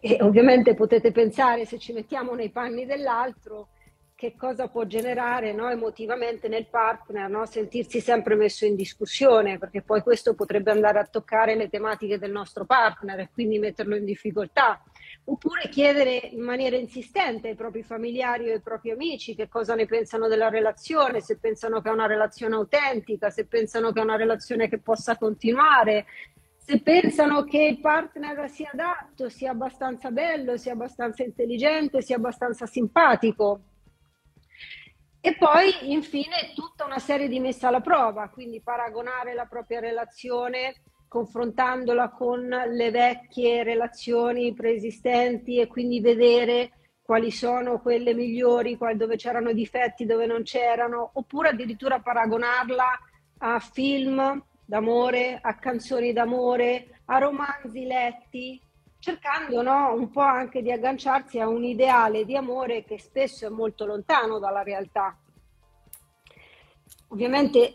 e 0.00 0.18
ovviamente 0.20 0.74
potete 0.74 1.12
pensare 1.12 1.64
se 1.64 1.78
ci 1.78 1.92
mettiamo 1.92 2.34
nei 2.34 2.50
panni 2.50 2.84
dell'altro 2.84 3.68
che 4.14 4.36
cosa 4.36 4.68
può 4.68 4.84
generare 4.84 5.52
no, 5.52 5.68
emotivamente 5.68 6.46
nel 6.46 6.68
partner, 6.68 7.28
no? 7.28 7.44
sentirsi 7.44 8.00
sempre 8.00 8.36
messo 8.36 8.64
in 8.64 8.76
discussione, 8.76 9.58
perché 9.58 9.82
poi 9.82 10.00
questo 10.00 10.34
potrebbe 10.34 10.70
andare 10.70 11.00
a 11.00 11.06
toccare 11.06 11.56
le 11.56 11.68
tematiche 11.68 12.18
del 12.18 12.30
nostro 12.30 12.64
partner 12.64 13.18
e 13.18 13.30
quindi 13.32 13.58
metterlo 13.58 13.96
in 13.96 14.04
difficoltà 14.04 14.80
oppure 15.24 15.68
chiedere 15.68 16.16
in 16.32 16.42
maniera 16.42 16.76
insistente 16.76 17.48
ai 17.48 17.54
propri 17.54 17.82
familiari 17.82 18.50
o 18.50 18.54
ai 18.54 18.60
propri 18.60 18.90
amici 18.90 19.34
che 19.34 19.48
cosa 19.48 19.74
ne 19.74 19.86
pensano 19.86 20.26
della 20.26 20.48
relazione, 20.48 21.20
se 21.20 21.38
pensano 21.38 21.80
che 21.80 21.88
è 21.88 21.92
una 21.92 22.06
relazione 22.06 22.56
autentica, 22.56 23.30
se 23.30 23.46
pensano 23.46 23.92
che 23.92 24.00
è 24.00 24.02
una 24.02 24.16
relazione 24.16 24.68
che 24.68 24.80
possa 24.80 25.16
continuare, 25.16 26.06
se 26.56 26.80
pensano 26.80 27.44
che 27.44 27.62
il 27.62 27.80
partner 27.80 28.48
sia 28.48 28.70
adatto, 28.72 29.28
sia 29.28 29.50
abbastanza 29.50 30.10
bello, 30.10 30.56
sia 30.56 30.72
abbastanza 30.72 31.22
intelligente, 31.22 32.02
sia 32.02 32.16
abbastanza 32.16 32.66
simpatico. 32.66 33.60
E 35.20 35.36
poi 35.36 35.92
infine 35.92 36.52
tutta 36.54 36.84
una 36.84 36.98
serie 36.98 37.28
di 37.28 37.38
messe 37.38 37.66
alla 37.66 37.80
prova, 37.80 38.28
quindi 38.28 38.60
paragonare 38.60 39.34
la 39.34 39.46
propria 39.46 39.78
relazione 39.78 40.82
confrontandola 41.12 42.08
con 42.08 42.48
le 42.48 42.90
vecchie 42.90 43.62
relazioni 43.62 44.54
preesistenti 44.54 45.58
e 45.58 45.66
quindi 45.66 46.00
vedere 46.00 46.70
quali 47.02 47.30
sono 47.30 47.82
quelle 47.82 48.14
migliori, 48.14 48.78
dove 48.96 49.16
c'erano 49.16 49.52
difetti, 49.52 50.06
dove 50.06 50.24
non 50.24 50.42
c'erano, 50.42 51.10
oppure 51.12 51.50
addirittura 51.50 52.00
paragonarla 52.00 52.86
a 53.40 53.58
film 53.58 54.42
d'amore, 54.64 55.38
a 55.38 55.54
canzoni 55.56 56.14
d'amore, 56.14 57.00
a 57.04 57.18
romanzi 57.18 57.84
letti, 57.84 58.58
cercando 58.98 59.60
no, 59.60 59.92
un 59.92 60.08
po' 60.08 60.20
anche 60.20 60.62
di 60.62 60.72
agganciarsi 60.72 61.38
a 61.38 61.46
un 61.46 61.62
ideale 61.62 62.24
di 62.24 62.36
amore 62.36 62.84
che 62.84 62.98
spesso 62.98 63.44
è 63.46 63.50
molto 63.50 63.84
lontano 63.84 64.38
dalla 64.38 64.62
realtà. 64.62 65.14
Ovviamente 67.08 67.74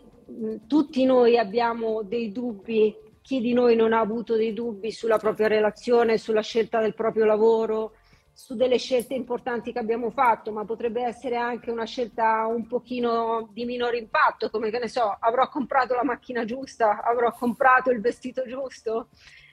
tutti 0.66 1.04
noi 1.04 1.38
abbiamo 1.38 2.02
dei 2.02 2.32
dubbi 2.32 3.06
chi 3.28 3.42
di 3.42 3.52
noi 3.52 3.76
non 3.76 3.92
ha 3.92 4.00
avuto 4.00 4.36
dei 4.36 4.54
dubbi 4.54 4.90
sulla 4.90 5.18
propria 5.18 5.48
relazione, 5.48 6.16
sulla 6.16 6.40
scelta 6.40 6.80
del 6.80 6.94
proprio 6.94 7.26
lavoro, 7.26 7.92
su 8.32 8.54
delle 8.54 8.78
scelte 8.78 9.12
importanti 9.12 9.70
che 9.70 9.78
abbiamo 9.78 10.08
fatto, 10.08 10.50
ma 10.50 10.64
potrebbe 10.64 11.02
essere 11.02 11.36
anche 11.36 11.70
una 11.70 11.84
scelta 11.84 12.46
un 12.46 12.66
pochino 12.66 13.50
di 13.52 13.66
minore 13.66 13.98
impatto, 13.98 14.48
come 14.48 14.70
che 14.70 14.78
ne 14.78 14.88
so, 14.88 15.14
avrò 15.20 15.46
comprato 15.50 15.94
la 15.94 16.04
macchina 16.04 16.46
giusta, 16.46 17.02
avrò 17.02 17.30
comprato 17.32 17.90
il 17.90 18.00
vestito 18.00 18.46
giusto. 18.46 19.08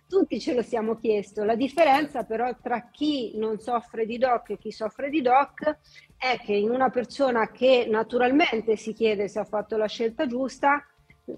Tutti 0.08 0.39
ce 0.39 0.53
lo 0.53 0.62
siamo 0.62 0.96
chiesto. 0.96 1.44
La 1.44 1.55
differenza 1.55 2.24
però 2.24 2.55
tra 2.62 2.89
chi 2.89 3.38
non 3.38 3.60
soffre 3.60 4.05
di 4.05 4.17
DOC 4.17 4.51
e 4.51 4.58
chi 4.58 4.72
soffre 4.72 5.10
di 5.10 5.22
DOC 5.22 5.77
è 6.17 6.39
che 6.41 6.53
in 6.53 6.70
una 6.70 6.89
persona 6.89 7.51
che 7.51 7.88
naturalmente 7.89 8.77
si 8.77 8.94
chiede 8.94 9.27
se 9.27 9.39
ha 9.39 9.44
fatto 9.44 9.75
la 9.75 9.88
scelta 9.88 10.27
giusta, 10.27 10.82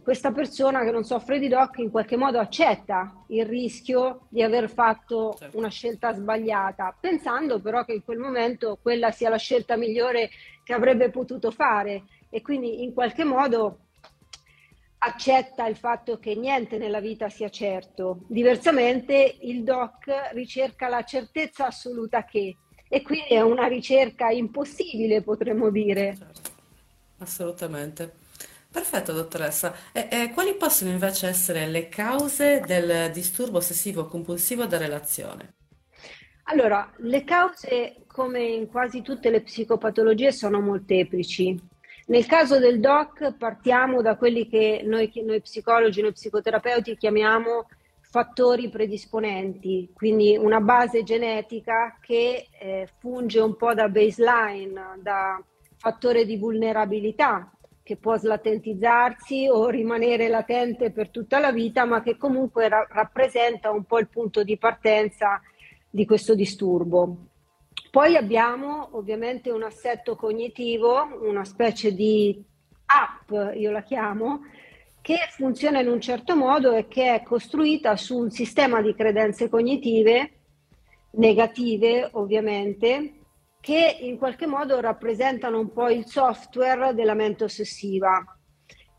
questa 0.03 0.31
persona 0.31 0.83
che 0.83 0.91
non 0.91 1.05
soffre 1.05 1.39
di 1.39 1.47
DOC 1.47 1.77
in 1.77 1.91
qualche 1.91 2.17
modo 2.17 2.39
accetta 2.39 3.23
il 3.27 3.45
rischio 3.45 4.27
di 4.29 4.41
aver 4.43 4.69
fatto 4.69 5.35
certo. 5.37 5.57
una 5.57 5.69
scelta 5.69 6.13
sbagliata, 6.13 6.95
pensando 6.99 7.61
però 7.61 7.85
che 7.85 7.93
in 7.93 8.03
quel 8.03 8.17
momento 8.17 8.77
quella 8.81 9.11
sia 9.11 9.29
la 9.29 9.37
scelta 9.37 9.77
migliore 9.77 10.29
che 10.63 10.73
avrebbe 10.73 11.09
potuto 11.09 11.51
fare 11.51 12.03
e 12.29 12.41
quindi 12.41 12.83
in 12.83 12.93
qualche 12.93 13.23
modo 13.23 13.79
accetta 14.99 15.67
il 15.67 15.77
fatto 15.77 16.19
che 16.19 16.35
niente 16.35 16.77
nella 16.77 16.99
vita 16.99 17.29
sia 17.29 17.49
certo. 17.49 18.23
Diversamente 18.27 19.37
il 19.41 19.63
DOC 19.63 20.31
ricerca 20.33 20.89
la 20.89 21.03
certezza 21.03 21.67
assoluta 21.67 22.25
che 22.25 22.57
e 22.89 23.01
quindi 23.01 23.29
è 23.29 23.41
una 23.41 23.67
ricerca 23.67 24.29
impossibile, 24.29 25.21
potremmo 25.21 25.69
dire. 25.69 26.15
Certo. 26.17 26.51
Assolutamente. 27.19 28.25
Perfetto, 28.77 29.11
dottoressa. 29.11 29.73
E, 29.91 30.07
e 30.07 30.31
quali 30.35 30.53
possono 30.53 30.91
invece 30.91 31.27
essere 31.27 31.65
le 31.65 31.89
cause 31.89 32.61
del 32.63 33.09
disturbo 33.11 33.57
ossessivo 33.57 34.05
compulsivo 34.05 34.67
da 34.67 34.77
relazione? 34.77 35.55
Allora, 36.43 36.87
le 36.97 37.23
cause, 37.23 38.03
come 38.05 38.43
in 38.43 38.67
quasi 38.67 39.01
tutte 39.01 39.31
le 39.31 39.41
psicopatologie, 39.41 40.31
sono 40.31 40.61
molteplici. 40.61 41.59
Nel 42.05 42.27
caso 42.27 42.59
del 42.59 42.79
DOC 42.79 43.33
partiamo 43.35 44.03
da 44.03 44.15
quelli 44.15 44.47
che 44.47 44.83
noi, 44.85 45.11
noi 45.25 45.41
psicologi, 45.41 46.01
noi 46.01 46.13
psicoterapeuti 46.13 46.97
chiamiamo 46.97 47.65
fattori 47.99 48.69
predisponenti, 48.69 49.89
quindi 49.91 50.37
una 50.37 50.59
base 50.59 51.01
genetica 51.01 51.97
che 51.99 52.47
eh, 52.59 52.87
funge 52.99 53.39
un 53.39 53.55
po' 53.55 53.73
da 53.73 53.89
baseline, 53.89 54.99
da 55.01 55.43
fattore 55.79 56.25
di 56.25 56.37
vulnerabilità 56.37 57.51
che 57.87 57.95
può 57.95 58.17
slatentizzarsi 58.17 59.47
o 59.49 59.69
rimanere 59.69 60.27
latente 60.27 60.91
per 60.91 61.09
tutta 61.09 61.39
la 61.39 61.53
vita, 61.53 61.85
ma 61.85 62.01
che 62.01 62.17
comunque 62.17 62.67
ra- 62.67 62.85
rappresenta 62.89 63.71
un 63.71 63.85
po' 63.85 63.97
il 63.99 64.09
punto 64.09 64.43
di 64.43 64.57
partenza 64.57 65.41
di 65.89 66.05
questo 66.05 66.35
disturbo. 66.35 67.15
Poi 67.89 68.17
abbiamo 68.17 68.89
ovviamente 68.97 69.51
un 69.51 69.63
assetto 69.63 70.17
cognitivo, 70.17 71.17
una 71.21 71.45
specie 71.45 71.93
di 71.93 72.43
app, 72.87 73.55
io 73.55 73.71
la 73.71 73.83
chiamo, 73.83 74.41
che 75.01 75.19
funziona 75.29 75.79
in 75.79 75.87
un 75.87 76.01
certo 76.01 76.35
modo 76.35 76.73
e 76.73 76.89
che 76.89 77.15
è 77.15 77.23
costruita 77.23 77.95
su 77.95 78.17
un 78.17 78.31
sistema 78.31 78.81
di 78.81 78.93
credenze 78.93 79.47
cognitive 79.47 80.31
negative, 81.11 82.09
ovviamente, 82.11 83.13
che 83.67 83.97
in 83.99 84.17
qualche 84.17 84.47
modo 84.47 84.79
rappresentano 84.79 85.59
un 85.59 85.73
po' 85.73 85.89
il 85.89 86.05
software 86.05 86.93
della 86.93 87.15
mente 87.15 87.43
ossessiva. 87.43 88.23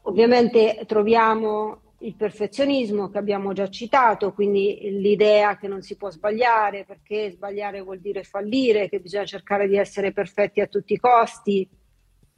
Ovviamente 0.02 0.84
troviamo 0.86 1.94
il 2.00 2.14
perfezionismo 2.14 3.08
che 3.08 3.16
abbiamo 3.16 3.54
già 3.54 3.70
citato, 3.70 4.34
quindi 4.34 4.78
l'idea 5.00 5.56
che 5.56 5.68
non 5.68 5.80
si 5.80 5.96
può 5.96 6.10
sbagliare 6.10 6.84
perché 6.84 7.30
sbagliare 7.30 7.80
vuol 7.80 8.00
dire 8.00 8.24
fallire, 8.24 8.90
che 8.90 9.00
bisogna 9.00 9.24
cercare 9.24 9.68
di 9.68 9.78
essere 9.78 10.12
perfetti 10.12 10.60
a 10.60 10.66
tutti 10.66 10.92
i 10.92 10.98
costi 10.98 11.66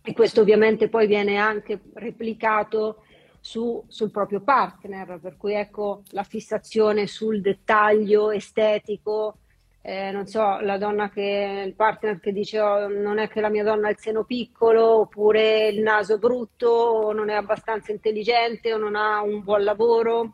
e 0.01 0.13
questo 0.13 0.43
ovviamente 0.43 0.89
poi 0.89 1.09
viene 1.09 1.37
anche 1.37 1.81
replicato 1.95 3.03
su, 3.41 3.83
sul 3.89 4.13
proprio 4.13 4.41
partner, 4.41 5.19
per 5.21 5.37
cui 5.37 5.55
ecco 5.55 6.03
la 6.11 6.23
fissazione 6.23 7.09
sul 7.09 7.41
dettaglio 7.41 8.31
estetico 8.31 9.39
eh, 9.83 10.11
non 10.11 10.27
so, 10.27 10.61
la 10.61 10.77
donna 10.77 11.09
che, 11.09 11.63
il 11.67 11.75
partner 11.75 12.21
che 12.21 12.33
dice 12.33 12.61
oh, 12.61 12.89
non 12.89 13.19
è 13.19 13.29
che 13.29 13.41
la 13.41 13.49
mia 13.49 13.65
donna 13.65 13.89
ha 13.89 13.91
il 13.91 13.99
seno 13.99 14.25
piccolo, 14.25 15.01
oppure 15.01 15.69
il 15.69 15.81
naso 15.81 16.19
brutto, 16.19 16.69
o 16.69 17.13
non 17.13 17.31
è 17.31 17.35
abbastanza 17.35 17.91
intelligente, 17.91 18.75
o 18.75 18.79
non 18.79 18.95
ha 18.95 19.23
un 19.23 19.43
buon 19.43 19.65
lavoro. 19.65 20.33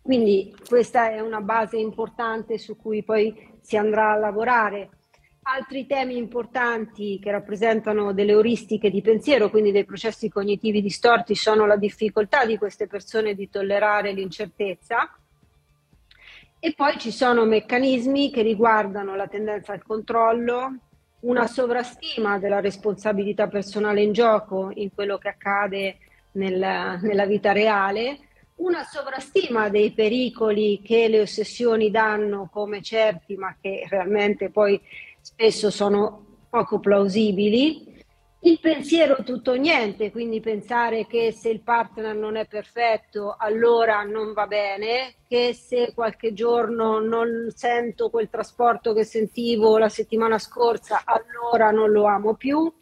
Quindi 0.00 0.54
questa 0.68 1.10
è 1.10 1.20
una 1.20 1.40
base 1.40 1.78
importante 1.78 2.58
su 2.58 2.76
cui 2.76 3.02
poi 3.02 3.56
si 3.60 3.76
andrà 3.76 4.12
a 4.12 4.18
lavorare. 4.18 4.90
Altri 5.42 5.86
temi 5.86 6.16
importanti 6.16 7.18
che 7.20 7.30
rappresentano 7.32 8.12
delle 8.12 8.32
euristiche 8.32 8.90
di 8.90 9.02
pensiero, 9.02 9.50
quindi 9.50 9.72
dei 9.72 9.84
processi 9.84 10.28
cognitivi 10.28 10.80
distorti, 10.80 11.34
sono 11.34 11.66
la 11.66 11.76
difficoltà 11.76 12.44
di 12.44 12.56
queste 12.56 12.86
persone 12.86 13.34
di 13.34 13.50
tollerare 13.50 14.12
l'incertezza 14.12 15.10
e 16.60 16.74
poi 16.74 16.98
ci 16.98 17.12
sono 17.12 17.44
meccanismi 17.44 18.30
che 18.30 18.42
riguardano 18.42 19.14
la 19.14 19.28
tendenza 19.28 19.72
al 19.72 19.82
controllo, 19.82 20.76
una 21.20 21.46
sovrastima 21.46 22.38
della 22.38 22.60
responsabilità 22.60 23.48
personale 23.48 24.02
in 24.02 24.12
gioco 24.12 24.70
in 24.74 24.92
quello 24.92 25.18
che 25.18 25.28
accade 25.28 25.98
nella, 26.32 26.96
nella 26.96 27.26
vita 27.26 27.52
reale, 27.52 28.18
una 28.56 28.82
sovrastima 28.82 29.68
dei 29.68 29.92
pericoli 29.92 30.80
che 30.82 31.08
le 31.08 31.20
ossessioni 31.20 31.90
danno 31.90 32.48
come 32.52 32.82
certi, 32.82 33.36
ma 33.36 33.56
che 33.60 33.86
realmente 33.88 34.50
poi 34.50 34.80
spesso 35.20 35.70
sono 35.70 36.24
poco 36.50 36.80
plausibili, 36.80 37.87
il 38.40 38.60
pensiero 38.60 39.24
tutto 39.24 39.52
o 39.52 39.54
niente, 39.54 40.12
quindi 40.12 40.40
pensare 40.40 41.06
che 41.06 41.32
se 41.32 41.48
il 41.48 41.60
partner 41.60 42.14
non 42.14 42.36
è 42.36 42.46
perfetto 42.46 43.34
allora 43.36 44.02
non 44.02 44.32
va 44.32 44.46
bene, 44.46 45.16
che 45.26 45.52
se 45.54 45.92
qualche 45.92 46.32
giorno 46.32 47.00
non 47.00 47.48
sento 47.54 48.10
quel 48.10 48.30
trasporto 48.30 48.94
che 48.94 49.04
sentivo 49.04 49.76
la 49.76 49.88
settimana 49.88 50.38
scorsa 50.38 51.02
allora 51.04 51.72
non 51.72 51.90
lo 51.90 52.04
amo 52.04 52.34
più 52.34 52.72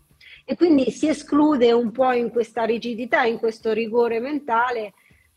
e 0.45 0.57
quindi 0.57 0.91
si 0.91 1.09
esclude 1.09 1.73
un 1.73 1.91
po' 1.91 2.13
in 2.13 2.31
questa 2.31 2.65
rigidità, 2.65 3.25
in 3.25 3.39
questo 3.39 3.73
rigore 3.73 4.21
mentale 4.21 4.93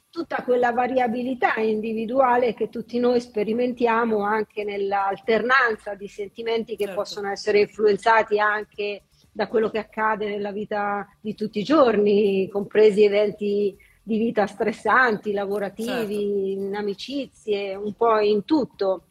tutta 0.09 0.43
quella 0.43 0.71
variabilità 0.71 1.55
individuale 1.57 2.53
che 2.55 2.69
tutti 2.69 2.99
noi 2.99 3.21
sperimentiamo 3.21 4.23
anche 4.23 4.63
nell'alternanza 4.63 5.93
di 5.93 6.07
sentimenti 6.07 6.75
che 6.75 6.85
certo. 6.85 6.99
possono 6.99 7.29
essere 7.29 7.61
influenzati 7.61 8.39
anche 8.39 9.03
da 9.39 9.47
quello 9.47 9.69
che 9.69 9.77
accade 9.77 10.27
nella 10.27 10.51
vita 10.51 11.07
di 11.21 11.33
tutti 11.33 11.59
i 11.59 11.63
giorni, 11.63 12.49
compresi 12.49 13.05
eventi 13.05 13.73
di 14.03 14.17
vita 14.17 14.45
stressanti, 14.47 15.31
lavorativi, 15.31 15.87
certo. 15.87 16.11
in 16.11 16.75
amicizie, 16.75 17.73
un 17.75 17.93
po' 17.93 18.19
in 18.19 18.43
tutto. 18.43 19.03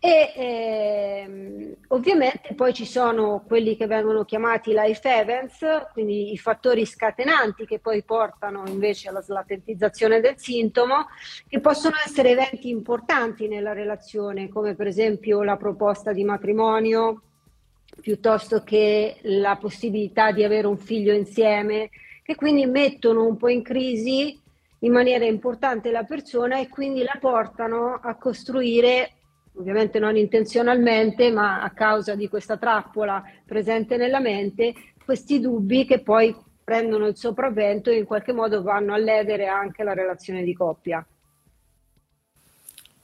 E 0.00 0.32
ehm, 0.34 1.74
ovviamente 1.88 2.54
poi 2.54 2.72
ci 2.72 2.86
sono 2.86 3.44
quelli 3.46 3.76
che 3.76 3.86
vengono 3.86 4.24
chiamati 4.24 4.72
life 4.72 5.06
events, 5.06 5.60
quindi 5.92 6.32
i 6.32 6.38
fattori 6.38 6.86
scatenanti 6.86 7.66
che 7.66 7.80
poi 7.80 8.02
portano 8.04 8.62
invece 8.66 9.10
alla 9.10 9.20
slatentizzazione 9.20 10.20
del 10.20 10.38
sintomo, 10.38 11.08
che 11.46 11.60
possono 11.60 11.96
essere 12.02 12.30
eventi 12.30 12.70
importanti 12.70 13.46
nella 13.46 13.74
relazione, 13.74 14.48
come 14.48 14.74
per 14.74 14.86
esempio 14.86 15.42
la 15.42 15.58
proposta 15.58 16.14
di 16.14 16.24
matrimonio, 16.24 17.24
piuttosto 18.00 18.62
che 18.62 19.16
la 19.22 19.56
possibilità 19.56 20.32
di 20.32 20.44
avere 20.44 20.66
un 20.66 20.78
figlio 20.78 21.12
insieme, 21.12 21.90
che 22.22 22.34
quindi 22.34 22.66
mettono 22.66 23.26
un 23.26 23.36
po' 23.36 23.48
in 23.48 23.62
crisi 23.62 24.40
in 24.80 24.92
maniera 24.92 25.24
importante 25.24 25.90
la 25.90 26.04
persona 26.04 26.58
e 26.58 26.68
quindi 26.68 27.02
la 27.02 27.16
portano 27.20 28.00
a 28.02 28.16
costruire, 28.16 29.12
ovviamente 29.54 29.98
non 29.98 30.16
intenzionalmente, 30.16 31.30
ma 31.30 31.62
a 31.62 31.70
causa 31.70 32.14
di 32.14 32.28
questa 32.28 32.56
trappola 32.56 33.22
presente 33.46 33.96
nella 33.96 34.20
mente, 34.20 34.74
questi 35.04 35.40
dubbi 35.40 35.84
che 35.84 36.00
poi 36.00 36.34
prendono 36.64 37.06
il 37.06 37.16
sopravvento 37.16 37.90
e 37.90 37.96
in 37.96 38.04
qualche 38.04 38.32
modo 38.32 38.62
vanno 38.62 38.94
a 38.94 38.98
ledere 38.98 39.46
anche 39.46 39.82
la 39.82 39.94
relazione 39.94 40.42
di 40.42 40.54
coppia. 40.54 41.04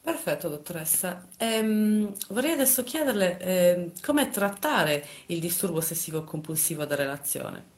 Perfetto, 0.01 0.49
dottoressa. 0.49 1.27
Ehm, 1.39 2.15
vorrei 2.29 2.53
adesso 2.53 2.83
chiederle 2.83 3.39
ehm, 3.39 3.93
come 4.03 4.31
trattare 4.31 5.05
il 5.27 5.41
disturbo 5.41 5.79
ossessivo 5.79 6.25
compulsivo 6.25 6.85
da 6.85 6.95
relazione. 6.95 7.77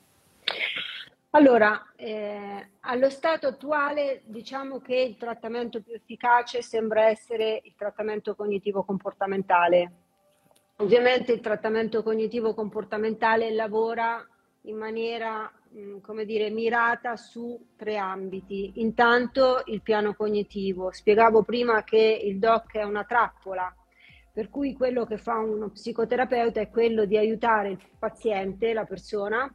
Allora, 1.31 1.93
eh, 1.95 2.71
allo 2.81 3.09
stato 3.09 3.47
attuale 3.47 4.23
diciamo 4.25 4.81
che 4.81 4.97
il 4.97 5.17
trattamento 5.17 5.81
più 5.81 5.95
efficace 5.95 6.61
sembra 6.61 7.09
essere 7.09 7.61
il 7.65 7.75
trattamento 7.77 8.35
cognitivo-comportamentale. 8.35 9.93
Ovviamente 10.77 11.33
il 11.33 11.41
trattamento 11.41 12.03
cognitivo-comportamentale 12.03 13.53
lavora 13.53 14.27
in 14.63 14.77
maniera 14.77 15.51
Mm, 15.73 15.99
come 16.01 16.25
dire, 16.25 16.51
mirata 16.51 17.17
su 17.17 17.69
tre 17.77 17.97
ambiti. 17.97 18.73
Intanto 18.77 19.63
il 19.67 19.83
piano 19.83 20.15
cognitivo. 20.15 20.91
Spiegavo 20.91 21.45
prima 21.45 21.85
che 21.85 22.21
il 22.25 22.41
DOC 22.41 22.79
è 22.79 22.83
una 22.83 23.05
trappola, 23.05 23.73
per 24.33 24.51
cui 24.51 24.75
quello 24.75 25.05
che 25.07 25.17
fa 25.17 25.39
uno 25.39 25.69
psicoterapeuta 25.71 26.61
è 26.61 26.71
quello 26.71 27.05
di 27.05 27.17
aiutare 27.17 27.71
il 27.71 27.79
paziente, 27.97 28.73
la 28.73 28.85
persona, 28.85 29.53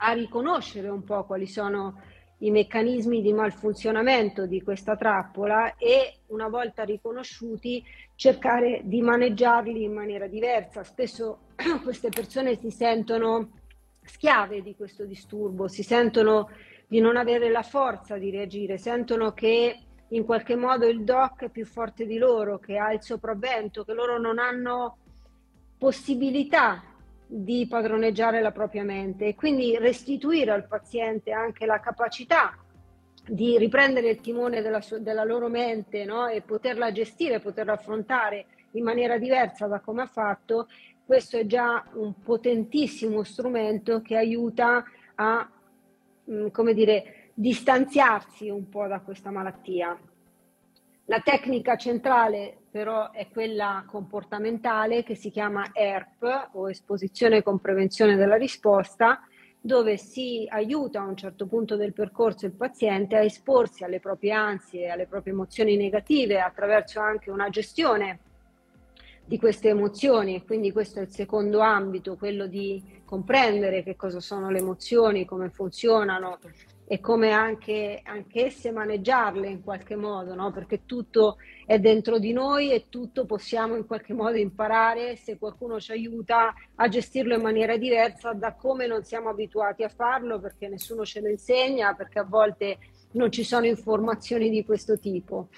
a 0.00 0.12
riconoscere 0.12 0.88
un 0.90 1.02
po' 1.02 1.24
quali 1.24 1.46
sono 1.46 2.02
i 2.40 2.50
meccanismi 2.50 3.22
di 3.22 3.32
malfunzionamento 3.32 4.46
di 4.46 4.62
questa 4.62 4.96
trappola 4.96 5.76
e 5.76 6.18
una 6.26 6.48
volta 6.48 6.84
riconosciuti 6.84 7.82
cercare 8.14 8.82
di 8.84 9.00
maneggiarli 9.00 9.82
in 9.82 9.94
maniera 9.94 10.26
diversa. 10.26 10.84
Spesso 10.84 11.38
queste 11.82 12.10
persone 12.10 12.54
si 12.56 12.70
sentono 12.70 13.48
schiave 14.08 14.62
di 14.62 14.74
questo 14.74 15.04
disturbo, 15.04 15.68
si 15.68 15.82
sentono 15.82 16.48
di 16.86 17.00
non 17.00 17.16
avere 17.16 17.50
la 17.50 17.62
forza 17.62 18.16
di 18.16 18.30
reagire, 18.30 18.78
sentono 18.78 19.32
che 19.32 19.78
in 20.08 20.24
qualche 20.24 20.56
modo 20.56 20.86
il 20.86 21.04
doc 21.04 21.44
è 21.44 21.48
più 21.50 21.66
forte 21.66 22.06
di 22.06 22.16
loro, 22.16 22.58
che 22.58 22.78
ha 22.78 22.92
il 22.92 23.02
sopravvento, 23.02 23.84
che 23.84 23.92
loro 23.92 24.18
non 24.18 24.38
hanno 24.38 24.98
possibilità 25.76 26.82
di 27.26 27.66
padroneggiare 27.68 28.40
la 28.40 28.52
propria 28.52 28.84
mente 28.84 29.26
e 29.26 29.34
quindi 29.34 29.76
restituire 29.76 30.50
al 30.50 30.66
paziente 30.66 31.30
anche 31.30 31.66
la 31.66 31.78
capacità 31.78 32.56
di 33.26 33.58
riprendere 33.58 34.08
il 34.08 34.20
timone 34.20 34.62
della, 34.62 34.80
della 34.98 35.24
loro 35.24 35.48
mente 35.48 36.06
no? 36.06 36.26
e 36.26 36.40
poterla 36.40 36.90
gestire, 36.90 37.40
poterla 37.40 37.74
affrontare 37.74 38.46
in 38.72 38.84
maniera 38.84 39.18
diversa 39.18 39.66
da 39.66 39.80
come 39.80 40.02
ha 40.02 40.06
fatto, 40.06 40.68
questo 41.08 41.38
è 41.38 41.46
già 41.46 41.82
un 41.94 42.18
potentissimo 42.22 43.22
strumento 43.22 44.02
che 44.02 44.14
aiuta 44.14 44.84
a 45.14 45.50
mm, 46.30 46.48
come 46.48 46.74
dire, 46.74 47.30
distanziarsi 47.32 48.50
un 48.50 48.68
po' 48.68 48.86
da 48.86 49.00
questa 49.00 49.30
malattia. 49.30 49.98
La 51.06 51.20
tecnica 51.20 51.76
centrale 51.76 52.58
però 52.70 53.10
è 53.10 53.26
quella 53.30 53.84
comportamentale 53.86 55.02
che 55.02 55.14
si 55.14 55.30
chiama 55.30 55.70
ERP 55.72 56.50
o 56.52 56.68
esposizione 56.68 57.42
con 57.42 57.58
prevenzione 57.58 58.14
della 58.14 58.36
risposta, 58.36 59.26
dove 59.58 59.96
si 59.96 60.46
aiuta 60.50 61.00
a 61.00 61.06
un 61.06 61.16
certo 61.16 61.46
punto 61.46 61.76
del 61.76 61.94
percorso 61.94 62.44
il 62.44 62.52
paziente 62.52 63.16
a 63.16 63.22
esporsi 63.22 63.82
alle 63.82 63.98
proprie 63.98 64.32
ansie, 64.32 64.90
alle 64.90 65.06
proprie 65.06 65.32
emozioni 65.32 65.78
negative 65.78 66.38
attraverso 66.38 67.00
anche 67.00 67.30
una 67.30 67.48
gestione 67.48 68.18
di 69.28 69.38
queste 69.38 69.68
emozioni. 69.68 70.42
Quindi 70.44 70.72
questo 70.72 71.00
è 71.00 71.02
il 71.02 71.10
secondo 71.10 71.60
ambito, 71.60 72.16
quello 72.16 72.46
di 72.46 72.82
comprendere 73.04 73.82
che 73.82 73.94
cosa 73.94 74.20
sono 74.20 74.50
le 74.50 74.58
emozioni, 74.58 75.26
come 75.26 75.50
funzionano, 75.50 76.38
e 76.90 77.00
come 77.00 77.32
anche, 77.32 78.00
anche 78.02 78.46
esse 78.46 78.70
maneggiarle 78.70 79.46
in 79.46 79.62
qualche 79.62 79.94
modo, 79.94 80.34
no? 80.34 80.50
perché 80.50 80.86
tutto 80.86 81.36
è 81.66 81.78
dentro 81.78 82.18
di 82.18 82.32
noi 82.32 82.72
e 82.72 82.86
tutto 82.88 83.26
possiamo 83.26 83.76
in 83.76 83.86
qualche 83.86 84.14
modo 84.14 84.38
imparare 84.38 85.14
se 85.16 85.36
qualcuno 85.36 85.78
ci 85.78 85.92
aiuta 85.92 86.54
a 86.76 86.88
gestirlo 86.88 87.34
in 87.34 87.42
maniera 87.42 87.76
diversa 87.76 88.32
da 88.32 88.54
come 88.54 88.86
non 88.86 89.04
siamo 89.04 89.28
abituati 89.28 89.82
a 89.82 89.90
farlo, 89.90 90.40
perché 90.40 90.66
nessuno 90.68 91.04
ce 91.04 91.20
lo 91.20 91.28
insegna, 91.28 91.92
perché 91.92 92.20
a 92.20 92.24
volte 92.24 92.78
non 93.12 93.30
ci 93.30 93.44
sono 93.44 93.66
informazioni 93.66 94.48
di 94.48 94.64
questo 94.64 94.98
tipo. 94.98 95.48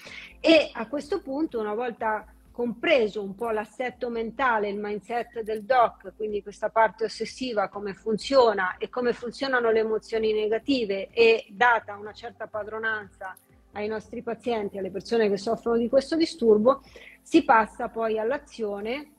E 0.41 0.69
a 0.73 0.85
questo 0.89 1.21
punto, 1.21 1.61
una 1.61 1.73
volta 1.73 2.25
compreso 2.51 3.23
un 3.23 3.33
po' 3.33 3.49
l'assetto 3.49 4.09
mentale, 4.09 4.69
il 4.69 4.77
mindset 4.77 5.41
del 5.41 5.63
doc, 5.63 6.13
quindi 6.15 6.43
questa 6.43 6.69
parte 6.69 7.05
ossessiva, 7.05 7.69
come 7.69 7.93
funziona 7.93 8.77
e 8.77 8.89
come 8.89 9.13
funzionano 9.13 9.71
le 9.71 9.79
emozioni 9.79 10.33
negative 10.33 11.09
e 11.11 11.45
data 11.49 11.95
una 11.95 12.13
certa 12.13 12.47
padronanza 12.47 13.35
ai 13.73 13.87
nostri 13.87 14.21
pazienti, 14.21 14.77
alle 14.77 14.91
persone 14.91 15.29
che 15.29 15.37
soffrono 15.37 15.77
di 15.77 15.87
questo 15.87 16.15
disturbo, 16.15 16.81
si 17.21 17.43
passa 17.43 17.87
poi 17.87 18.19
all'azione 18.19 19.13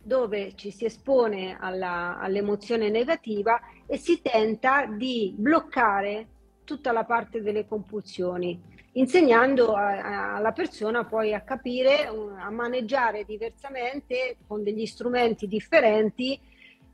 dove 0.00 0.54
ci 0.54 0.70
si 0.70 0.84
espone 0.84 1.56
alla, 1.58 2.18
all'emozione 2.18 2.88
negativa 2.88 3.60
e 3.86 3.98
si 3.98 4.22
tenta 4.22 4.86
di 4.86 5.34
bloccare 5.36 6.26
tutta 6.64 6.92
la 6.92 7.04
parte 7.04 7.42
delle 7.42 7.66
compulsioni 7.66 8.77
insegnando 8.98 9.74
a, 9.74 10.34
alla 10.34 10.52
persona 10.52 11.04
poi 11.04 11.32
a 11.32 11.40
capire, 11.40 12.06
a 12.06 12.50
maneggiare 12.50 13.24
diversamente 13.24 14.36
con 14.46 14.62
degli 14.62 14.86
strumenti 14.86 15.46
differenti 15.46 16.38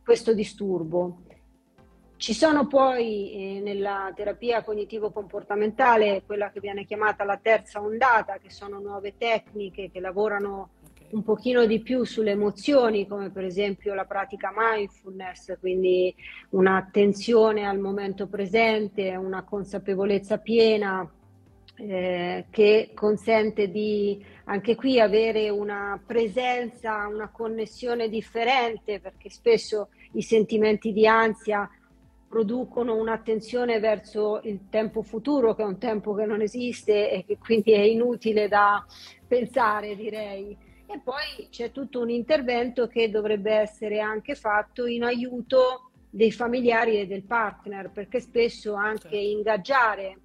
questo 0.02 0.34
disturbo. 0.34 1.22
Ci 2.16 2.32
sono 2.32 2.66
poi 2.66 3.32
eh, 3.32 3.60
nella 3.60 4.12
terapia 4.14 4.62
cognitivo-comportamentale 4.62 6.22
quella 6.24 6.50
che 6.50 6.60
viene 6.60 6.84
chiamata 6.84 7.24
la 7.24 7.38
terza 7.42 7.80
ondata, 7.80 8.38
che 8.38 8.50
sono 8.50 8.78
nuove 8.78 9.16
tecniche 9.16 9.90
che 9.90 10.00
lavorano 10.00 10.70
un 11.10 11.22
pochino 11.22 11.64
di 11.66 11.80
più 11.80 12.04
sulle 12.04 12.30
emozioni, 12.32 13.06
come 13.06 13.30
per 13.30 13.44
esempio 13.44 13.94
la 13.94 14.04
pratica 14.04 14.52
mindfulness, 14.54 15.58
quindi 15.58 16.14
un'attenzione 16.50 17.66
al 17.66 17.78
momento 17.78 18.26
presente, 18.26 19.14
una 19.16 19.44
consapevolezza 19.44 20.38
piena 20.38 21.08
eh, 21.76 22.46
che 22.50 22.90
consente 22.94 23.70
di 23.70 24.24
anche 24.44 24.74
qui 24.74 25.00
avere 25.00 25.48
una 25.48 26.00
presenza, 26.04 27.06
una 27.06 27.30
connessione 27.30 28.08
differente, 28.08 29.00
perché 29.00 29.30
spesso 29.30 29.88
i 30.12 30.22
sentimenti 30.22 30.92
di 30.92 31.06
ansia 31.06 31.68
producono 32.28 32.96
un'attenzione 32.96 33.78
verso 33.78 34.40
il 34.42 34.68
tempo 34.68 35.02
futuro, 35.02 35.54
che 35.54 35.62
è 35.62 35.66
un 35.66 35.78
tempo 35.78 36.14
che 36.14 36.26
non 36.26 36.40
esiste 36.40 37.10
e 37.10 37.24
che 37.24 37.38
quindi 37.38 37.72
è 37.72 37.80
inutile 37.80 38.48
da 38.48 38.84
pensare, 39.26 39.94
direi. 39.96 40.56
E 40.86 41.00
poi 41.02 41.48
c'è 41.50 41.70
tutto 41.70 42.00
un 42.00 42.10
intervento 42.10 42.86
che 42.86 43.08
dovrebbe 43.08 43.52
essere 43.52 44.00
anche 44.00 44.34
fatto 44.34 44.86
in 44.86 45.04
aiuto 45.04 45.90
dei 46.10 46.30
familiari 46.30 46.98
e 46.98 47.06
del 47.06 47.22
partner, 47.22 47.90
perché 47.90 48.20
spesso 48.20 48.74
anche 48.74 49.00
certo. 49.00 49.16
ingaggiare 49.16 50.18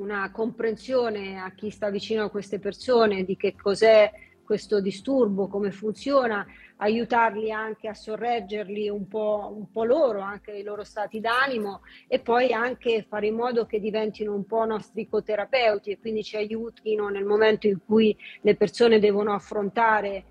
una 0.00 0.30
comprensione 0.32 1.38
a 1.38 1.52
chi 1.52 1.70
sta 1.70 1.90
vicino 1.90 2.24
a 2.24 2.30
queste 2.30 2.58
persone 2.58 3.24
di 3.24 3.36
che 3.36 3.54
cos'è 3.54 4.10
questo 4.42 4.80
disturbo, 4.80 5.46
come 5.46 5.70
funziona, 5.70 6.44
aiutarli 6.78 7.52
anche 7.52 7.86
a 7.86 7.94
sorreggerli 7.94 8.88
un 8.88 9.06
po', 9.06 9.54
un 9.56 9.70
po', 9.70 9.84
loro, 9.84 10.20
anche 10.20 10.50
i 10.50 10.64
loro 10.64 10.82
stati 10.82 11.20
d'animo 11.20 11.82
e 12.08 12.18
poi 12.18 12.52
anche 12.52 13.06
fare 13.08 13.28
in 13.28 13.36
modo 13.36 13.64
che 13.64 13.78
diventino 13.78 14.34
un 14.34 14.44
po' 14.46 14.64
nostri 14.64 15.06
coterapeuti 15.08 15.92
e 15.92 16.00
quindi 16.00 16.24
ci 16.24 16.36
aiutino 16.36 17.08
nel 17.08 17.24
momento 17.24 17.68
in 17.68 17.78
cui 17.84 18.16
le 18.40 18.56
persone 18.56 18.98
devono 18.98 19.32
affrontare 19.32 20.24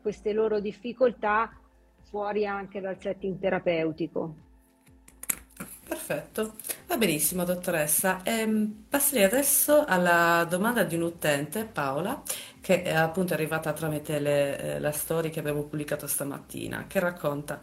queste 0.00 0.32
loro 0.32 0.60
difficoltà 0.60 1.50
fuori 2.02 2.46
anche 2.46 2.80
dal 2.80 3.00
setting 3.00 3.40
terapeutico. 3.40 4.53
Perfetto, 6.06 6.56
va 6.86 6.98
benissimo 6.98 7.44
dottoressa. 7.44 8.20
Ehm, 8.24 8.84
passerei 8.90 9.24
adesso 9.24 9.86
alla 9.86 10.46
domanda 10.46 10.84
di 10.84 10.96
un 10.96 11.02
utente, 11.02 11.64
Paola, 11.64 12.20
che 12.60 12.82
è 12.82 12.92
appunto 12.92 13.32
arrivata 13.32 13.72
tramite 13.72 14.18
le, 14.18 14.58
eh, 14.58 14.80
la 14.80 14.92
storia 14.92 15.30
che 15.30 15.38
abbiamo 15.38 15.62
pubblicato 15.62 16.06
stamattina, 16.06 16.84
che 16.88 17.00
racconta 17.00 17.58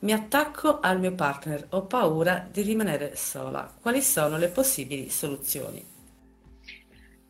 Mi 0.00 0.12
attacco 0.12 0.80
al 0.80 0.98
mio 0.98 1.14
partner, 1.14 1.66
ho 1.70 1.82
paura 1.82 2.44
di 2.50 2.62
rimanere 2.62 3.14
sola. 3.14 3.72
Quali 3.80 4.02
sono 4.02 4.38
le 4.38 4.48
possibili 4.48 5.08
soluzioni? 5.08 5.86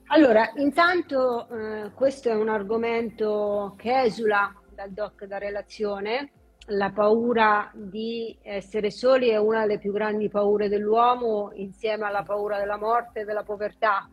Allora, 0.06 0.50
intanto 0.56 1.46
eh, 1.50 1.90
questo 1.92 2.30
è 2.30 2.34
un 2.34 2.48
argomento 2.48 3.74
che 3.76 4.00
esula 4.00 4.50
dal 4.74 4.92
doc 4.92 5.26
da 5.26 5.36
relazione 5.36 6.30
la 6.66 6.90
paura 6.90 7.70
di 7.74 8.36
essere 8.42 8.90
soli 8.90 9.28
è 9.28 9.36
una 9.36 9.62
delle 9.62 9.78
più 9.78 9.92
grandi 9.92 10.28
paure 10.28 10.68
dell'uomo 10.68 11.50
insieme 11.54 12.06
alla 12.06 12.22
paura 12.22 12.58
della 12.58 12.78
morte 12.78 13.20
e 13.20 13.24
della 13.24 13.42
povertà. 13.42 14.08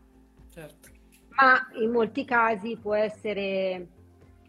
Certo. 0.50 0.90
Ma 1.30 1.60
in 1.82 1.92
molti 1.92 2.26
casi 2.26 2.78
può 2.78 2.94
essere 2.94 3.88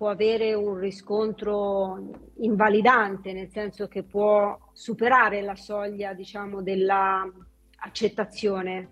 può 0.03 0.11
avere 0.11 0.53
un 0.53 0.81
riscontro 0.81 1.97
invalidante, 2.38 3.33
nel 3.33 3.51
senso 3.51 3.87
che 3.87 4.03
può 4.03 4.59
superare 4.73 5.43
la 5.43 5.55
soglia, 5.55 6.12
diciamo, 6.12 6.61
dell'accettazione 6.61 8.88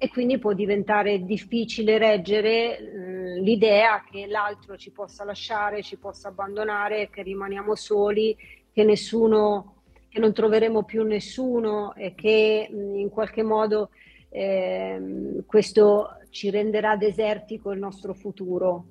e 0.00 0.08
quindi 0.08 0.38
può 0.38 0.52
diventare 0.52 1.24
difficile 1.24 1.98
reggere 1.98 2.78
eh, 2.78 3.40
l'idea 3.40 4.04
che 4.08 4.26
l'altro 4.28 4.76
ci 4.76 4.92
possa 4.92 5.24
lasciare, 5.24 5.82
ci 5.82 5.96
possa 5.96 6.28
abbandonare, 6.28 7.10
che 7.10 7.22
rimaniamo 7.22 7.74
soli, 7.74 8.36
che 8.72 8.84
nessuno, 8.84 9.82
che 10.08 10.20
non 10.20 10.32
troveremo 10.32 10.84
più 10.84 11.02
nessuno 11.02 11.94
e 11.96 12.14
che 12.14 12.68
in 12.70 13.08
qualche 13.08 13.42
modo 13.42 13.90
eh, 14.30 15.42
questo 15.44 16.18
ci 16.30 16.48
renderà 16.50 16.96
desertico 16.96 17.72
il 17.72 17.80
nostro 17.80 18.14
futuro. 18.14 18.84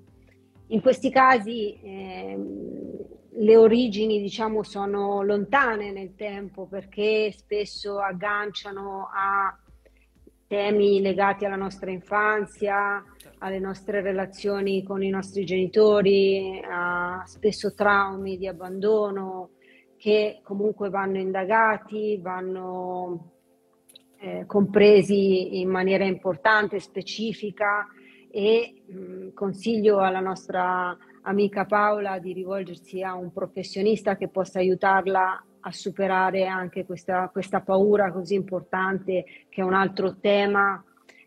In 0.67 0.81
questi 0.81 1.09
casi 1.09 1.79
eh, 1.81 2.37
le 3.29 3.55
origini 3.55 4.19
diciamo 4.19 4.61
sono 4.63 5.21
lontane 5.21 5.91
nel 5.91 6.15
tempo 6.15 6.65
perché 6.65 7.31
spesso 7.31 7.99
agganciano 7.99 9.07
a 9.13 9.57
temi 10.47 11.01
legati 11.01 11.45
alla 11.45 11.57
nostra 11.57 11.91
infanzia, 11.91 13.03
alle 13.39 13.59
nostre 13.59 14.01
relazioni 14.01 14.83
con 14.83 15.03
i 15.03 15.09
nostri 15.09 15.43
genitori, 15.43 16.61
a 16.63 17.21
spesso 17.25 17.73
traumi 17.73 18.37
di 18.37 18.47
abbandono 18.47 19.51
che 19.97 20.39
comunque 20.43 20.89
vanno 20.89 21.17
indagati, 21.17 22.17
vanno 22.21 23.31
eh, 24.19 24.45
compresi 24.45 25.59
in 25.59 25.69
maniera 25.69 26.05
importante, 26.05 26.79
specifica 26.79 27.87
e 28.31 28.83
mh, 28.85 29.33
consiglio 29.33 29.99
alla 29.99 30.19
nostra 30.19 30.95
amica 31.23 31.65
Paola 31.65 32.19
di 32.19 32.31
rivolgersi 32.31 33.01
a 33.03 33.15
un 33.15 33.33
professionista 33.33 34.15
che 34.15 34.29
possa 34.29 34.59
aiutarla 34.59 35.43
a 35.67 35.71
superare 35.71 36.45
anche 36.45 36.85
questa, 36.85 37.29
questa 37.29 37.59
paura 37.59 38.11
così 38.11 38.35
importante 38.35 39.25
che 39.49 39.61
è 39.61 39.63
un 39.63 39.73
altro 39.73 40.15
tema 40.15 40.81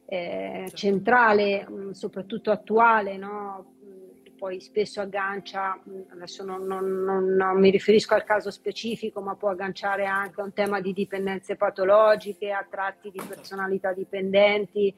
eh, 0.07 0.63
certo. 0.63 0.77
centrale, 0.77 1.67
mm, 1.71 1.91
soprattutto 1.91 2.51
attuale, 2.51 3.19
no? 3.19 3.75
Mm, 3.85 4.37
poi 4.39 4.61
spesso 4.61 5.03
aggancia, 5.03 5.79
mm, 5.89 6.01
adesso 6.15 6.43
non, 6.43 6.65
non, 6.65 7.03
non, 7.03 7.35
non, 7.35 7.61
mi 7.61 7.71
riferisco 7.71 8.15
al 8.15 8.25
caso 8.25 8.51
specifico, 8.51 9.21
ma 9.21 9.37
può 9.37 9.51
agganciare 9.51 10.07
anche 10.07 10.41
a 10.41 10.45
un 10.45 10.55
tema 10.55 10.81
di 10.81 10.95
dipendenze 10.95 11.57
patologiche, 11.57 12.51
a 12.51 12.67
tratti 12.69 13.11
di 13.11 13.21
personalità 13.29 13.93
dipendenti 13.93 14.95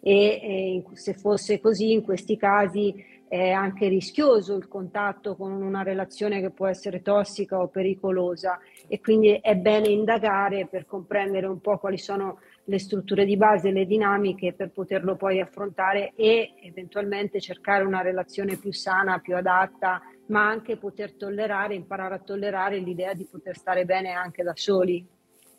e, 0.00 0.14
e 0.42 0.84
se 0.94 1.12
fosse 1.12 1.60
così 1.60 1.92
in 1.92 2.02
questi 2.02 2.36
casi 2.36 2.94
è 3.28 3.50
anche 3.50 3.88
rischioso 3.88 4.54
il 4.54 4.68
contatto 4.68 5.34
con 5.36 5.50
una 5.50 5.82
relazione 5.82 6.40
che 6.40 6.50
può 6.50 6.66
essere 6.66 7.02
tossica 7.02 7.58
o 7.60 7.68
pericolosa 7.68 8.58
e 8.86 9.00
quindi 9.00 9.38
è 9.40 9.56
bene 9.56 9.88
indagare 9.88 10.66
per 10.66 10.86
comprendere 10.86 11.46
un 11.46 11.60
po' 11.60 11.78
quali 11.78 11.98
sono 11.98 12.38
le 12.64 12.78
strutture 12.78 13.24
di 13.24 13.36
base, 13.36 13.70
le 13.70 13.86
dinamiche 13.86 14.52
per 14.52 14.70
poterlo 14.70 15.16
poi 15.16 15.40
affrontare 15.40 16.12
e 16.14 16.54
eventualmente 16.62 17.40
cercare 17.40 17.84
una 17.84 18.00
relazione 18.00 18.56
più 18.56 18.72
sana, 18.72 19.18
più 19.18 19.36
adatta, 19.36 20.02
ma 20.26 20.48
anche 20.48 20.76
poter 20.76 21.14
tollerare, 21.14 21.74
imparare 21.74 22.14
a 22.14 22.18
tollerare 22.18 22.78
l'idea 22.78 23.14
di 23.14 23.24
poter 23.24 23.56
stare 23.56 23.84
bene 23.84 24.12
anche 24.12 24.42
da 24.42 24.52
soli. 24.54 25.06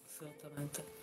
Assolutamente. 0.05 0.96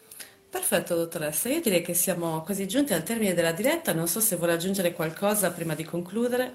Perfetto, 0.54 0.94
dottoressa. 0.94 1.48
Io 1.48 1.60
direi 1.60 1.82
che 1.82 1.94
siamo 1.94 2.42
quasi 2.42 2.68
giunti 2.68 2.92
al 2.94 3.02
termine 3.02 3.34
della 3.34 3.50
diretta. 3.50 3.92
Non 3.92 4.06
so 4.06 4.20
se 4.20 4.36
vuole 4.36 4.52
aggiungere 4.52 4.92
qualcosa 4.92 5.50
prima 5.50 5.74
di 5.74 5.82
concludere. 5.82 6.52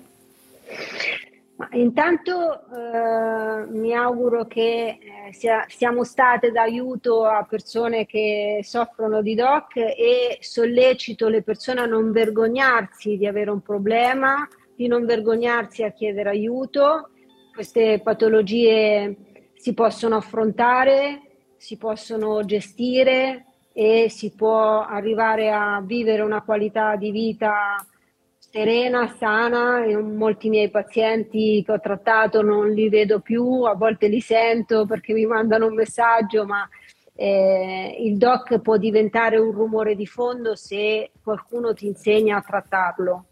Ma 1.58 1.68
intanto 1.74 2.62
eh, 2.74 3.66
mi 3.68 3.94
auguro 3.94 4.48
che 4.48 5.00
eh, 5.02 5.34
sia, 5.34 5.66
siamo 5.68 6.06
state 6.06 6.50
d'aiuto 6.50 7.26
a 7.26 7.44
persone 7.44 8.06
che 8.06 8.62
soffrono 8.64 9.22
di 9.22 9.36
DOC 9.36 9.76
e 9.76 10.38
sollecito 10.40 11.28
le 11.28 11.42
persone 11.42 11.82
a 11.82 11.86
non 11.86 12.14
vergognarsi 12.14 13.18
di 13.18 13.28
avere 13.28 13.52
un 13.52 13.62
problema, 13.62 14.48
di 14.78 14.88
non 14.88 15.06
vergognarsi 15.06 15.84
a 15.84 15.92
chiedere 15.92 16.30
aiuto. 16.30 17.10
Queste 17.54 18.00
patologie 18.02 19.18
si 19.56 19.74
possono 19.74 20.16
affrontare, 20.16 21.24
si 21.58 21.76
possono 21.76 22.46
gestire 22.46 23.44
e 23.80 24.10
si 24.10 24.32
può 24.36 24.82
arrivare 24.86 25.52
a 25.52 25.82
vivere 25.82 26.22
una 26.22 26.42
qualità 26.42 26.98
di 26.98 27.12
vita 27.12 27.78
serena, 28.38 29.08
sana, 29.08 29.86
e 29.86 29.96
molti 29.96 30.50
miei 30.50 30.70
pazienti 30.70 31.64
che 31.66 31.72
ho 31.72 31.80
trattato 31.80 32.42
non 32.42 32.74
li 32.74 32.90
vedo 32.90 33.22
più, 33.22 33.62
a 33.62 33.76
volte 33.76 34.10
li 34.10 34.20
sento 34.20 34.86
perché 34.86 35.14
mi 35.14 35.26
mandano 35.26 35.68
un 35.68 35.76
messaggio, 35.76 36.44
ma 36.46 36.68
eh, 37.16 37.96
il 38.02 38.18
doc 38.18 38.60
può 38.60 38.76
diventare 38.76 39.38
un 39.38 39.54
rumore 39.54 39.96
di 39.96 40.06
fondo 40.06 40.58
se 40.58 41.12
qualcuno 41.24 41.74
ti 41.74 41.88
insegna 41.88 42.36
a 42.36 42.42
trattarlo. 42.42 43.26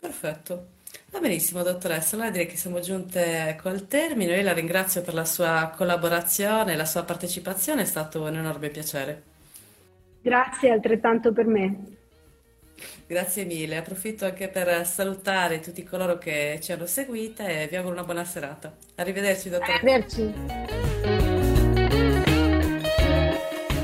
Perfetto. 0.00 0.68
Va 1.12 1.20
benissimo, 1.20 1.62
dottoressa. 1.62 2.16
Allora 2.16 2.30
direi 2.30 2.46
che 2.46 2.56
siamo 2.56 2.80
giunte 2.80 3.58
al 3.62 3.86
termine. 3.86 4.34
Io 4.34 4.42
la 4.42 4.54
ringrazio 4.54 5.02
per 5.02 5.12
la 5.12 5.26
sua 5.26 5.70
collaborazione, 5.76 6.74
la 6.74 6.86
sua 6.86 7.04
partecipazione, 7.04 7.82
è 7.82 7.84
stato 7.84 8.22
un 8.22 8.34
enorme 8.34 8.70
piacere. 8.70 9.22
Grazie 10.22 10.70
altrettanto 10.70 11.32
per 11.32 11.44
me. 11.46 11.76
Grazie 13.06 13.44
mille, 13.44 13.76
approfitto 13.76 14.24
anche 14.24 14.48
per 14.48 14.86
salutare 14.86 15.60
tutti 15.60 15.84
coloro 15.84 16.16
che 16.16 16.58
ci 16.62 16.72
hanno 16.72 16.86
seguite 16.86 17.62
e 17.62 17.66
vi 17.68 17.76
auguro 17.76 17.94
una 17.94 18.04
buona 18.04 18.24
serata. 18.24 18.74
Arrivederci, 18.94 19.50
dottoressa. 19.50 19.84
Arrivederci. 19.84 20.91